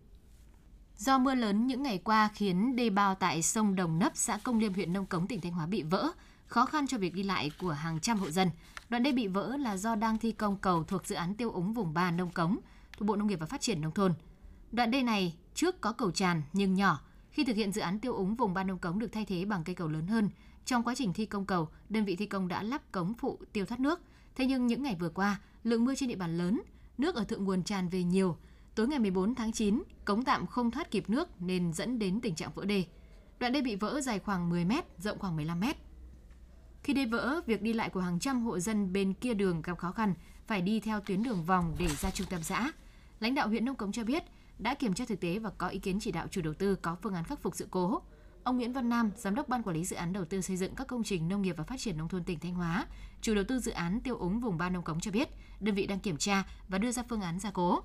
Do 0.98 1.18
mưa 1.18 1.36
lớn 1.36 1.68
những 1.68 1.84
ngày 1.84 1.98
qua 2.04 2.30
khiến 2.34 2.76
đê 2.76 2.90
bao 2.90 3.16
tại 3.16 3.42
sông 3.42 3.76
Đồng 3.76 4.00
Nấp, 4.00 4.12
xã 4.16 4.40
Công 4.44 4.60
Liêm, 4.60 4.74
huyện 4.74 4.94
Nông 4.94 5.06
Cống, 5.06 5.28
tỉnh 5.28 5.42
Thanh 5.42 5.52
Hóa 5.52 5.66
bị 5.66 5.84
vỡ, 5.84 6.10
khó 6.48 6.66
khăn 6.66 6.88
cho 6.88 6.98
việc 6.98 7.14
đi 7.14 7.24
lại 7.24 7.52
của 7.62 7.72
hàng 7.72 8.00
trăm 8.00 8.18
hộ 8.18 8.30
dân. 8.30 8.50
Đoạn 8.90 9.04
đê 9.04 9.12
bị 9.12 9.28
vỡ 9.28 9.58
là 9.58 9.78
do 9.78 9.96
đang 9.96 10.18
thi 10.18 10.32
công 10.32 10.58
cầu 10.58 10.84
thuộc 10.84 11.08
dự 11.08 11.16
án 11.16 11.36
tiêu 11.36 11.52
úng 11.52 11.74
vùng 11.74 11.94
3 11.94 12.12
Nông 12.12 12.30
Cống, 12.30 12.58
thuộc 12.98 13.08
Bộ 13.08 13.16
Nông 13.16 13.28
nghiệp 13.28 13.40
và 13.40 13.46
Phát 13.46 13.62
triển 13.62 13.82
Nông 13.82 13.92
thôn. 13.92 14.14
Đoạn 14.72 14.92
đê 14.92 15.04
này 15.04 15.36
trước 15.54 15.82
có 15.82 15.92
cầu 15.92 16.12
tràn 16.12 16.42
nhưng 16.54 16.74
nhỏ. 16.74 17.02
Khi 17.30 17.44
thực 17.44 17.56
hiện 17.56 17.72
dự 17.72 17.82
án 17.82 18.00
tiêu 18.00 18.14
úng 18.14 18.36
vùng 18.36 18.54
3 18.54 18.64
Nông 18.64 18.80
Cống 18.80 19.00
được 19.00 19.12
thay 19.12 19.26
thế 19.26 19.46
bằng 19.46 19.64
cây 19.64 19.76
cầu 19.76 19.88
lớn 19.88 20.08
hơn, 20.08 20.30
trong 20.66 20.84
quá 20.84 20.96
trình 20.98 21.14
thi 21.14 21.26
công 21.26 21.46
cầu, 21.46 21.70
đơn 21.90 22.06
vị 22.06 22.16
thi 22.16 22.26
công 22.26 22.48
đã 22.48 22.64
lắp 22.64 22.92
cống 22.92 23.14
phụ 23.14 23.40
tiêu 23.54 23.66
thoát 23.66 23.80
nước. 23.80 24.02
Thế 24.36 24.46
nhưng 24.46 24.68
những 24.68 24.84
ngày 24.84 24.96
vừa 25.00 25.10
qua, 25.10 25.40
lượng 25.64 25.86
mưa 25.86 25.96
trên 25.96 26.10
địa 26.10 26.16
bàn 26.16 26.38
lớn, 26.38 26.62
nước 26.98 27.16
ở 27.16 27.24
thượng 27.24 27.44
nguồn 27.44 27.64
tràn 27.64 27.90
về 27.90 28.04
nhiều. 28.04 28.38
Tối 28.78 28.88
ngày 28.88 29.00
14 29.00 29.36
tháng 29.36 29.52
9, 29.52 29.84
cống 30.06 30.24
tạm 30.24 30.48
không 30.48 30.72
thoát 30.72 30.92
kịp 30.92 31.10
nước 31.10 31.30
nên 31.42 31.74
dẫn 31.74 32.00
đến 32.00 32.22
tình 32.22 32.36
trạng 32.36 32.52
vỡ 32.56 32.66
đê. 32.66 32.86
Đoạn 33.40 33.54
đê 33.54 33.62
bị 33.62 33.76
vỡ 33.76 34.02
dài 34.02 34.20
khoảng 34.20 34.50
10 34.50 34.66
m, 34.66 34.72
rộng 34.98 35.20
khoảng 35.20 35.36
15 35.36 35.60
m. 35.60 35.64
Khi 36.84 36.94
đê 36.94 37.06
vỡ, 37.06 37.42
việc 37.46 37.62
đi 37.62 37.74
lại 37.74 37.90
của 37.90 38.00
hàng 38.00 38.20
trăm 38.20 38.42
hộ 38.42 38.60
dân 38.60 38.94
bên 38.94 39.14
kia 39.14 39.34
đường 39.34 39.62
gặp 39.62 39.78
khó 39.78 39.92
khăn, 39.92 40.14
phải 40.48 40.62
đi 40.62 40.80
theo 40.80 41.00
tuyến 41.00 41.24
đường 41.24 41.44
vòng 41.44 41.76
để 41.80 41.88
ra 41.88 42.12
trung 42.12 42.28
tâm 42.30 42.44
xã. 42.44 42.72
Lãnh 43.20 43.36
đạo 43.36 43.48
huyện 43.48 43.66
Nông 43.66 43.76
Cống 43.76 43.92
cho 43.92 44.04
biết, 44.04 44.24
đã 44.60 44.74
kiểm 44.74 44.94
tra 44.94 45.06
thực 45.06 45.20
tế 45.20 45.40
và 45.40 45.50
có 45.58 45.68
ý 45.68 45.80
kiến 45.80 46.00
chỉ 46.00 46.12
đạo 46.12 46.28
chủ 46.32 46.42
đầu 46.42 46.54
tư 46.54 46.76
có 46.76 46.98
phương 47.02 47.14
án 47.14 47.24
khắc 47.24 47.42
phục 47.42 47.56
sự 47.56 47.68
cố. 47.72 48.02
Ông 48.44 48.58
Nguyễn 48.58 48.74
Văn 48.74 48.90
Nam, 48.90 49.12
giám 49.16 49.36
đốc 49.36 49.50
ban 49.50 49.64
quản 49.64 49.76
lý 49.76 49.86
dự 49.86 49.96
án 49.96 50.14
đầu 50.14 50.26
tư 50.26 50.42
xây 50.42 50.58
dựng 50.58 50.76
các 50.76 50.88
công 50.88 51.04
trình 51.04 51.30
nông 51.30 51.42
nghiệp 51.42 51.56
và 51.58 51.64
phát 51.64 51.80
triển 51.80 51.98
nông 51.98 52.10
thôn 52.10 52.24
tỉnh 52.24 52.40
Thanh 52.40 52.54
Hóa, 52.54 52.86
chủ 53.22 53.36
đầu 53.36 53.44
tư 53.48 53.60
dự 53.60 53.72
án 53.72 54.02
tiêu 54.02 54.18
úng 54.18 54.40
vùng 54.40 54.58
ba 54.58 54.70
nông 54.70 54.84
cống 54.84 55.00
cho 55.00 55.12
biết, 55.12 55.30
đơn 55.60 55.76
vị 55.76 55.88
đang 55.88 56.00
kiểm 56.00 56.18
tra 56.18 56.44
và 56.68 56.78
đưa 56.78 56.92
ra 56.92 57.04
phương 57.10 57.22
án 57.22 57.40
gia 57.40 57.52
cố. 57.52 57.84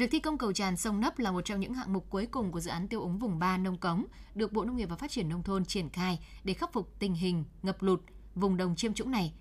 Việc 0.00 0.10
thi 0.10 0.20
công 0.20 0.38
cầu 0.38 0.52
tràn 0.52 0.76
sông 0.76 1.00
Nấp 1.00 1.18
là 1.18 1.30
một 1.30 1.40
trong 1.44 1.60
những 1.60 1.74
hạng 1.74 1.92
mục 1.92 2.06
cuối 2.10 2.26
cùng 2.26 2.52
của 2.52 2.60
dự 2.60 2.70
án 2.70 2.88
tiêu 2.88 3.00
úng 3.00 3.18
vùng 3.18 3.38
3 3.38 3.58
nông 3.58 3.78
cống 3.78 4.04
được 4.34 4.52
Bộ 4.52 4.64
Nông 4.64 4.76
nghiệp 4.76 4.88
và 4.90 4.96
Phát 4.96 5.10
triển 5.10 5.28
nông 5.28 5.42
thôn 5.42 5.64
triển 5.64 5.88
khai 5.88 6.18
để 6.44 6.54
khắc 6.54 6.72
phục 6.72 6.98
tình 6.98 7.14
hình 7.14 7.44
ngập 7.62 7.82
lụt 7.82 8.00
vùng 8.34 8.56
đồng 8.56 8.76
chiêm 8.76 8.94
trũng 8.94 9.10
này. 9.10 9.32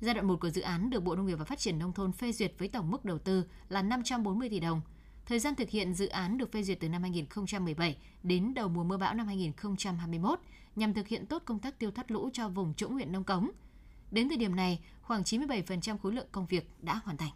Giai 0.00 0.14
đoạn 0.14 0.26
1 0.26 0.40
của 0.40 0.50
dự 0.50 0.62
án 0.62 0.90
được 0.90 1.00
Bộ 1.04 1.16
Nông 1.16 1.26
nghiệp 1.26 1.34
và 1.34 1.44
Phát 1.44 1.58
triển 1.58 1.78
nông 1.78 1.92
thôn 1.92 2.12
phê 2.12 2.32
duyệt 2.32 2.52
với 2.58 2.68
tổng 2.68 2.90
mức 2.90 3.04
đầu 3.04 3.18
tư 3.18 3.44
là 3.68 3.82
540 3.82 4.48
tỷ 4.48 4.60
đồng. 4.60 4.80
Thời 5.26 5.38
gian 5.38 5.54
thực 5.54 5.70
hiện 5.70 5.94
dự 5.94 6.06
án 6.06 6.38
được 6.38 6.52
phê 6.52 6.62
duyệt 6.62 6.80
từ 6.80 6.88
năm 6.88 7.02
2017 7.02 7.96
đến 8.22 8.54
đầu 8.54 8.68
mùa 8.68 8.84
mưa 8.84 8.96
bão 8.96 9.14
năm 9.14 9.26
2021 9.26 10.38
nhằm 10.76 10.94
thực 10.94 11.08
hiện 11.08 11.26
tốt 11.26 11.42
công 11.44 11.58
tác 11.58 11.78
tiêu 11.78 11.90
thoát 11.90 12.10
lũ 12.10 12.30
cho 12.32 12.48
vùng 12.48 12.74
trũng 12.74 12.92
huyện 12.92 13.12
Nông 13.12 13.24
Cống. 13.24 13.50
Đến 14.10 14.28
thời 14.28 14.38
điểm 14.38 14.56
này, 14.56 14.80
khoảng 15.02 15.22
97% 15.22 15.98
khối 15.98 16.12
lượng 16.12 16.28
công 16.32 16.46
việc 16.46 16.70
đã 16.82 17.00
hoàn 17.04 17.16
thành. 17.16 17.32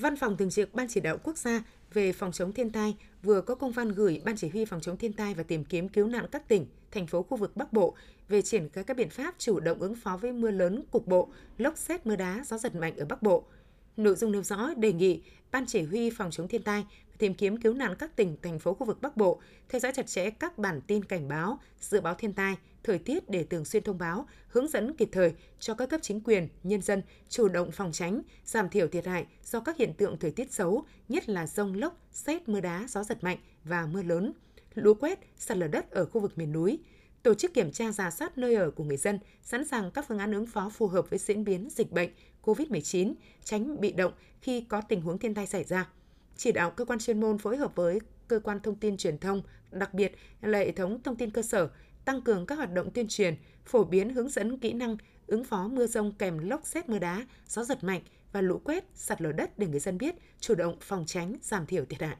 Văn 0.00 0.16
phòng 0.16 0.36
Thường 0.36 0.50
trực 0.50 0.74
Ban 0.74 0.88
Chỉ 0.88 1.00
đạo 1.00 1.18
Quốc 1.22 1.38
gia 1.38 1.62
về 1.92 2.12
phòng 2.12 2.32
chống 2.32 2.52
thiên 2.52 2.70
tai 2.70 2.96
vừa 3.22 3.40
có 3.40 3.54
công 3.54 3.72
văn 3.72 3.92
gửi 3.92 4.22
Ban 4.24 4.36
Chỉ 4.36 4.48
huy 4.48 4.64
phòng 4.64 4.80
chống 4.80 4.96
thiên 4.96 5.12
tai 5.12 5.34
và 5.34 5.42
tìm 5.42 5.64
kiếm 5.64 5.88
cứu 5.88 6.06
nạn 6.06 6.26
các 6.32 6.48
tỉnh, 6.48 6.66
thành 6.90 7.06
phố 7.06 7.22
khu 7.22 7.36
vực 7.36 7.56
Bắc 7.56 7.72
Bộ 7.72 7.94
về 8.28 8.42
triển 8.42 8.68
khai 8.68 8.84
các 8.84 8.96
biện 8.96 9.10
pháp 9.10 9.34
chủ 9.38 9.60
động 9.60 9.78
ứng 9.78 9.94
phó 9.94 10.16
với 10.16 10.32
mưa 10.32 10.50
lớn 10.50 10.84
cục 10.90 11.06
bộ, 11.06 11.28
lốc 11.58 11.78
xét 11.78 12.06
mưa 12.06 12.16
đá, 12.16 12.42
gió 12.46 12.58
giật 12.58 12.74
mạnh 12.74 12.96
ở 12.96 13.04
Bắc 13.04 13.22
Bộ. 13.22 13.44
Nội 13.96 14.14
dung 14.14 14.32
nêu 14.32 14.42
rõ 14.42 14.74
đề 14.74 14.92
nghị 14.92 15.22
Ban 15.50 15.66
Chỉ 15.66 15.82
huy 15.82 16.10
phòng 16.10 16.30
chống 16.30 16.48
thiên 16.48 16.62
tai 16.62 16.86
tìm 17.18 17.34
kiếm 17.34 17.56
cứu 17.56 17.74
nạn 17.74 17.94
các 17.98 18.16
tỉnh, 18.16 18.36
thành 18.42 18.58
phố 18.58 18.74
khu 18.74 18.86
vực 18.86 19.00
Bắc 19.00 19.16
Bộ 19.16 19.40
theo 19.68 19.80
dõi 19.80 19.92
chặt 19.92 20.06
chẽ 20.06 20.30
các 20.30 20.58
bản 20.58 20.80
tin 20.86 21.04
cảnh 21.04 21.28
báo, 21.28 21.58
dự 21.80 22.00
báo 22.00 22.14
thiên 22.14 22.32
tai, 22.32 22.56
thời 22.82 22.98
tiết 22.98 23.30
để 23.30 23.44
thường 23.44 23.64
xuyên 23.64 23.82
thông 23.82 23.98
báo, 23.98 24.26
hướng 24.48 24.68
dẫn 24.68 24.96
kịp 24.96 25.08
thời 25.12 25.34
cho 25.58 25.74
các 25.74 25.90
cấp 25.90 26.00
chính 26.02 26.20
quyền, 26.20 26.48
nhân 26.62 26.82
dân 26.82 27.02
chủ 27.28 27.48
động 27.48 27.70
phòng 27.72 27.92
tránh, 27.92 28.22
giảm 28.44 28.68
thiểu 28.68 28.88
thiệt 28.88 29.06
hại 29.06 29.26
do 29.44 29.60
các 29.60 29.76
hiện 29.76 29.94
tượng 29.94 30.18
thời 30.18 30.30
tiết 30.30 30.52
xấu, 30.52 30.84
nhất 31.08 31.28
là 31.28 31.46
rông 31.46 31.74
lốc, 31.74 32.00
xét, 32.12 32.48
mưa 32.48 32.60
đá, 32.60 32.86
gió 32.88 33.04
giật 33.04 33.24
mạnh 33.24 33.38
và 33.64 33.86
mưa 33.86 34.02
lớn, 34.02 34.32
lũ 34.74 34.94
quét, 34.94 35.18
sạt 35.36 35.56
lở 35.56 35.68
đất 35.68 35.90
ở 35.90 36.06
khu 36.06 36.20
vực 36.20 36.38
miền 36.38 36.52
núi, 36.52 36.78
tổ 37.22 37.34
chức 37.34 37.54
kiểm 37.54 37.72
tra 37.72 37.92
giả 37.92 38.10
soát 38.10 38.38
nơi 38.38 38.54
ở 38.54 38.70
của 38.70 38.84
người 38.84 38.96
dân, 38.96 39.18
sẵn 39.42 39.68
sàng 39.68 39.90
các 39.90 40.04
phương 40.08 40.18
án 40.18 40.32
ứng 40.32 40.46
phó 40.46 40.68
phù 40.68 40.86
hợp 40.86 41.10
với 41.10 41.18
diễn 41.18 41.44
biến 41.44 41.68
dịch 41.70 41.92
bệnh 41.92 42.10
COVID-19, 42.42 43.14
tránh 43.44 43.80
bị 43.80 43.92
động 43.92 44.12
khi 44.40 44.60
có 44.60 44.80
tình 44.80 45.00
huống 45.00 45.18
thiên 45.18 45.34
tai 45.34 45.46
xảy 45.46 45.64
ra. 45.64 45.88
Chỉ 46.38 46.52
đạo 46.52 46.70
cơ 46.70 46.84
quan 46.84 46.98
chuyên 46.98 47.20
môn 47.20 47.38
phối 47.38 47.56
hợp 47.56 47.72
với 47.74 48.00
cơ 48.28 48.40
quan 48.40 48.60
thông 48.60 48.76
tin 48.76 48.96
truyền 48.96 49.18
thông, 49.18 49.42
đặc 49.70 49.94
biệt 49.94 50.16
là 50.40 50.58
hệ 50.58 50.72
thống 50.72 51.02
thông 51.02 51.16
tin 51.16 51.30
cơ 51.30 51.42
sở, 51.42 51.70
tăng 52.04 52.22
cường 52.22 52.46
các 52.46 52.54
hoạt 52.54 52.72
động 52.72 52.90
tuyên 52.90 53.08
truyền, 53.08 53.36
phổ 53.64 53.84
biến 53.84 54.14
hướng 54.14 54.28
dẫn 54.28 54.58
kỹ 54.58 54.72
năng 54.72 54.96
ứng 55.26 55.44
phó 55.44 55.68
mưa 55.68 55.86
rông 55.86 56.12
kèm 56.12 56.38
lốc 56.38 56.66
xét 56.66 56.88
mưa 56.88 56.98
đá, 56.98 57.26
gió 57.48 57.64
giật 57.64 57.84
mạnh 57.84 58.02
và 58.32 58.40
lũ 58.40 58.60
quét, 58.64 58.84
sạt 58.94 59.22
lở 59.22 59.32
đất 59.32 59.58
để 59.58 59.66
người 59.66 59.80
dân 59.80 59.98
biết 59.98 60.14
chủ 60.40 60.54
động 60.54 60.76
phòng 60.80 61.06
tránh, 61.06 61.36
giảm 61.42 61.66
thiểu 61.66 61.84
thiệt 61.84 62.02
hại. 62.02 62.16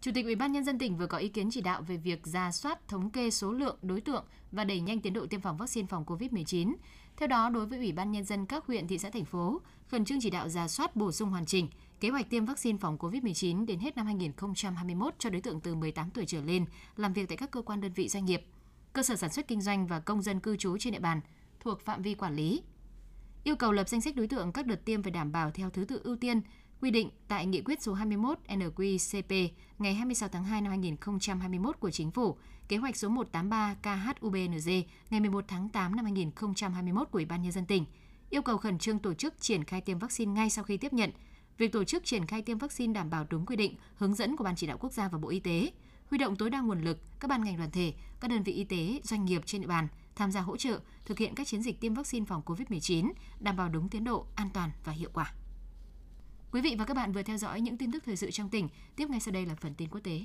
Chủ 0.00 0.10
tịch 0.14 0.24
Ủy 0.24 0.34
ban 0.34 0.52
nhân 0.52 0.64
dân 0.64 0.78
tỉnh 0.78 0.96
vừa 0.96 1.06
có 1.06 1.18
ý 1.18 1.28
kiến 1.28 1.48
chỉ 1.50 1.60
đạo 1.60 1.82
về 1.82 1.96
việc 1.96 2.26
ra 2.26 2.52
soát 2.52 2.88
thống 2.88 3.10
kê 3.10 3.30
số 3.30 3.52
lượng 3.52 3.76
đối 3.82 4.00
tượng 4.00 4.24
và 4.52 4.64
đẩy 4.64 4.80
nhanh 4.80 5.00
tiến 5.00 5.12
độ 5.12 5.26
tiêm 5.26 5.40
phòng 5.40 5.56
vaccine 5.56 5.86
phòng 5.86 6.04
COVID-19. 6.04 6.74
Theo 7.16 7.28
đó, 7.28 7.50
đối 7.50 7.66
với 7.66 7.78
Ủy 7.78 7.92
ban 7.92 8.12
nhân 8.12 8.24
dân 8.24 8.46
các 8.46 8.66
huyện, 8.66 8.88
thị 8.88 8.98
xã 8.98 9.10
thành 9.10 9.24
phố, 9.24 9.60
khẩn 9.88 10.04
trương 10.04 10.18
chỉ 10.20 10.30
đạo 10.30 10.48
ra 10.48 10.68
soát 10.68 10.96
bổ 10.96 11.12
sung 11.12 11.30
hoàn 11.30 11.46
chỉnh 11.46 11.68
kế 12.02 12.10
hoạch 12.10 12.30
tiêm 12.30 12.44
vaccine 12.44 12.78
phòng 12.78 12.96
COVID-19 12.98 13.66
đến 13.66 13.78
hết 13.78 13.96
năm 13.96 14.06
2021 14.06 15.14
cho 15.18 15.30
đối 15.30 15.40
tượng 15.40 15.60
từ 15.60 15.74
18 15.74 16.10
tuổi 16.10 16.24
trở 16.26 16.40
lên 16.40 16.64
làm 16.96 17.12
việc 17.12 17.28
tại 17.28 17.36
các 17.36 17.50
cơ 17.50 17.62
quan 17.62 17.80
đơn 17.80 17.92
vị 17.92 18.08
doanh 18.08 18.24
nghiệp, 18.24 18.46
cơ 18.92 19.02
sở 19.02 19.16
sản 19.16 19.32
xuất 19.32 19.48
kinh 19.48 19.60
doanh 19.60 19.86
và 19.86 20.00
công 20.00 20.22
dân 20.22 20.40
cư 20.40 20.56
trú 20.56 20.78
trên 20.78 20.92
địa 20.92 20.98
bàn 20.98 21.20
thuộc 21.60 21.80
phạm 21.80 22.02
vi 22.02 22.14
quản 22.14 22.36
lý. 22.36 22.62
Yêu 23.44 23.56
cầu 23.56 23.72
lập 23.72 23.88
danh 23.88 24.00
sách 24.00 24.16
đối 24.16 24.28
tượng 24.28 24.52
các 24.52 24.66
đợt 24.66 24.84
tiêm 24.84 25.02
phải 25.02 25.12
đảm 25.12 25.32
bảo 25.32 25.50
theo 25.50 25.70
thứ 25.70 25.84
tự 25.84 26.00
ưu 26.04 26.16
tiên 26.16 26.40
quy 26.80 26.90
định 26.90 27.10
tại 27.28 27.46
Nghị 27.46 27.62
quyết 27.62 27.82
số 27.82 27.94
21 27.94 28.38
NQCP 28.48 29.48
ngày 29.78 29.94
26 29.94 30.28
tháng 30.28 30.44
2 30.44 30.60
năm 30.60 30.70
2021 30.70 31.80
của 31.80 31.90
Chính 31.90 32.10
phủ, 32.10 32.36
kế 32.68 32.76
hoạch 32.76 32.96
số 32.96 33.08
183 33.08 33.76
KHUBNZ 33.82 34.82
ngày 35.10 35.20
11 35.20 35.44
tháng 35.48 35.68
8 35.68 35.96
năm 35.96 36.04
2021 36.04 37.10
của 37.10 37.18
Ủy 37.18 37.24
ban 37.24 37.42
Nhân 37.42 37.52
dân 37.52 37.66
tỉnh, 37.66 37.84
yêu 38.30 38.42
cầu 38.42 38.56
khẩn 38.56 38.78
trương 38.78 38.98
tổ 38.98 39.14
chức 39.14 39.40
triển 39.40 39.64
khai 39.64 39.80
tiêm 39.80 39.98
vaccine 39.98 40.32
ngay 40.32 40.50
sau 40.50 40.64
khi 40.64 40.76
tiếp 40.76 40.92
nhận. 40.92 41.10
Việc 41.58 41.72
tổ 41.72 41.84
chức 41.84 42.04
triển 42.04 42.26
khai 42.26 42.42
tiêm 42.42 42.58
vaccine 42.58 42.92
đảm 42.92 43.10
bảo 43.10 43.26
đúng 43.30 43.46
quy 43.46 43.56
định, 43.56 43.76
hướng 43.94 44.14
dẫn 44.14 44.36
của 44.36 44.44
Ban 44.44 44.56
chỉ 44.56 44.66
đạo 44.66 44.78
quốc 44.80 44.92
gia 44.92 45.08
và 45.08 45.18
Bộ 45.18 45.28
Y 45.28 45.40
tế, 45.40 45.72
huy 46.10 46.18
động 46.18 46.36
tối 46.36 46.50
đa 46.50 46.60
nguồn 46.60 46.80
lực, 46.80 46.98
các 47.20 47.28
ban 47.28 47.44
ngành 47.44 47.56
đoàn 47.56 47.70
thể, 47.70 47.94
các 48.20 48.28
đơn 48.30 48.42
vị 48.42 48.52
y 48.52 48.64
tế, 48.64 49.00
doanh 49.04 49.24
nghiệp 49.24 49.42
trên 49.46 49.60
địa 49.60 49.66
bàn 49.66 49.88
tham 50.16 50.32
gia 50.32 50.40
hỗ 50.40 50.56
trợ 50.56 50.80
thực 51.04 51.18
hiện 51.18 51.34
các 51.34 51.46
chiến 51.46 51.62
dịch 51.62 51.80
tiêm 51.80 51.94
vaccine 51.94 52.26
phòng 52.26 52.42
COVID-19, 52.46 53.12
đảm 53.40 53.56
bảo 53.56 53.68
đúng 53.68 53.88
tiến 53.88 54.04
độ, 54.04 54.26
an 54.34 54.50
toàn 54.54 54.70
và 54.84 54.92
hiệu 54.92 55.10
quả. 55.12 55.34
Quý 56.52 56.60
vị 56.60 56.76
và 56.78 56.84
các 56.84 56.94
bạn 56.94 57.12
vừa 57.12 57.22
theo 57.22 57.36
dõi 57.36 57.60
những 57.60 57.76
tin 57.76 57.92
tức 57.92 58.02
thời 58.06 58.16
sự 58.16 58.30
trong 58.30 58.48
tỉnh. 58.48 58.68
Tiếp 58.96 59.10
ngay 59.10 59.20
sau 59.20 59.32
đây 59.32 59.46
là 59.46 59.54
phần 59.54 59.74
tin 59.74 59.88
quốc 59.88 60.00
tế. 60.00 60.24